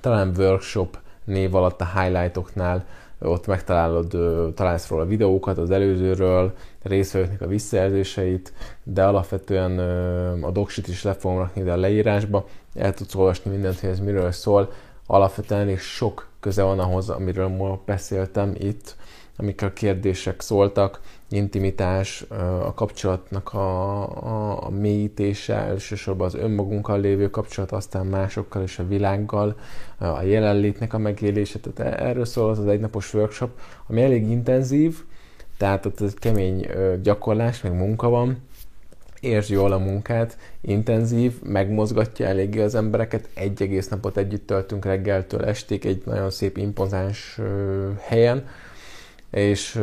[0.00, 2.86] talán workshop név alatt a highlightoknál
[3.20, 4.08] ott megtalálod,
[4.54, 6.52] találsz róla videókat az előzőről,
[6.82, 8.52] részvevőknek a visszajelzéseit,
[8.82, 9.78] de alapvetően
[10.42, 14.00] a doksit is le fogom rakni ide a leírásba, el tudsz olvasni mindent, hogy ez
[14.00, 14.72] miről szól.
[15.06, 18.96] Alapvetően elég sok köze van ahhoz, amiről ma beszéltem itt,
[19.40, 22.24] amikor kérdések szóltak, intimitás,
[22.64, 28.86] a kapcsolatnak a, a, a mélyítése, elsősorban az önmagunkkal lévő kapcsolat, aztán másokkal és a
[28.86, 29.56] világgal,
[29.98, 31.58] a jelenlétnek a megélése.
[31.58, 33.50] Tehát erről szól az az egynapos workshop,
[33.86, 34.96] ami elég intenzív,
[35.56, 36.66] tehát ott egy kemény
[37.02, 38.38] gyakorlás, meg munka van,
[39.20, 43.28] értsd jól a munkát, intenzív, megmozgatja eléggé az embereket.
[43.34, 47.40] Egy egész napot együtt töltünk reggeltől estig egy nagyon szép impozáns
[48.00, 48.46] helyen,
[49.30, 49.76] és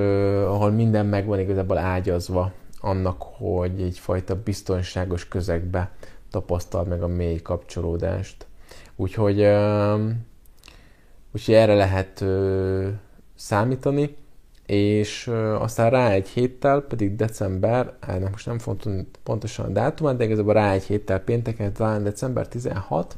[0.48, 5.92] ahol minden megvan igazából ágyazva annak, hogy egyfajta biztonságos közegbe
[6.32, 8.46] tapasztal meg a mély kapcsolódást.
[8.96, 9.48] Úgyhogy,
[11.32, 12.26] úgyhogy erre lehet
[13.36, 14.16] számítani,
[14.66, 15.28] és
[15.60, 18.94] aztán rá egy héttel, pedig december, ennek most nem fontos
[19.24, 23.18] pontosan a dátumát, de igazából rá egy héttel pénteken, talán december 16,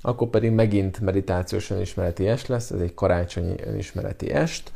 [0.00, 4.72] akkor pedig megint meditációs önismereti est lesz, ez egy karácsonyi önismereti est,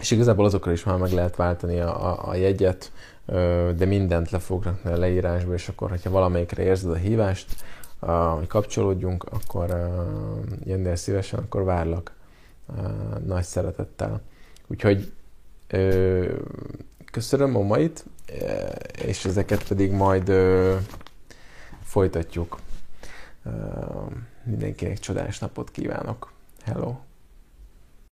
[0.00, 2.92] és igazából azokra is már meg lehet váltani a, a, a jegyet,
[3.76, 7.64] de mindent le fognak a leírásba, és akkor, hogyha valamelyikre érzed a hívást,
[8.36, 9.90] hogy kapcsolódjunk, akkor
[10.64, 12.12] jönnél szívesen, akkor várlak
[13.26, 14.20] nagy szeretettel.
[14.66, 15.12] Úgyhogy
[17.10, 18.04] köszönöm a mait,
[19.04, 20.32] és ezeket pedig majd
[21.82, 22.58] folytatjuk.
[24.42, 26.32] Mindenkinek csodás napot kívánok.
[26.64, 27.09] Hello!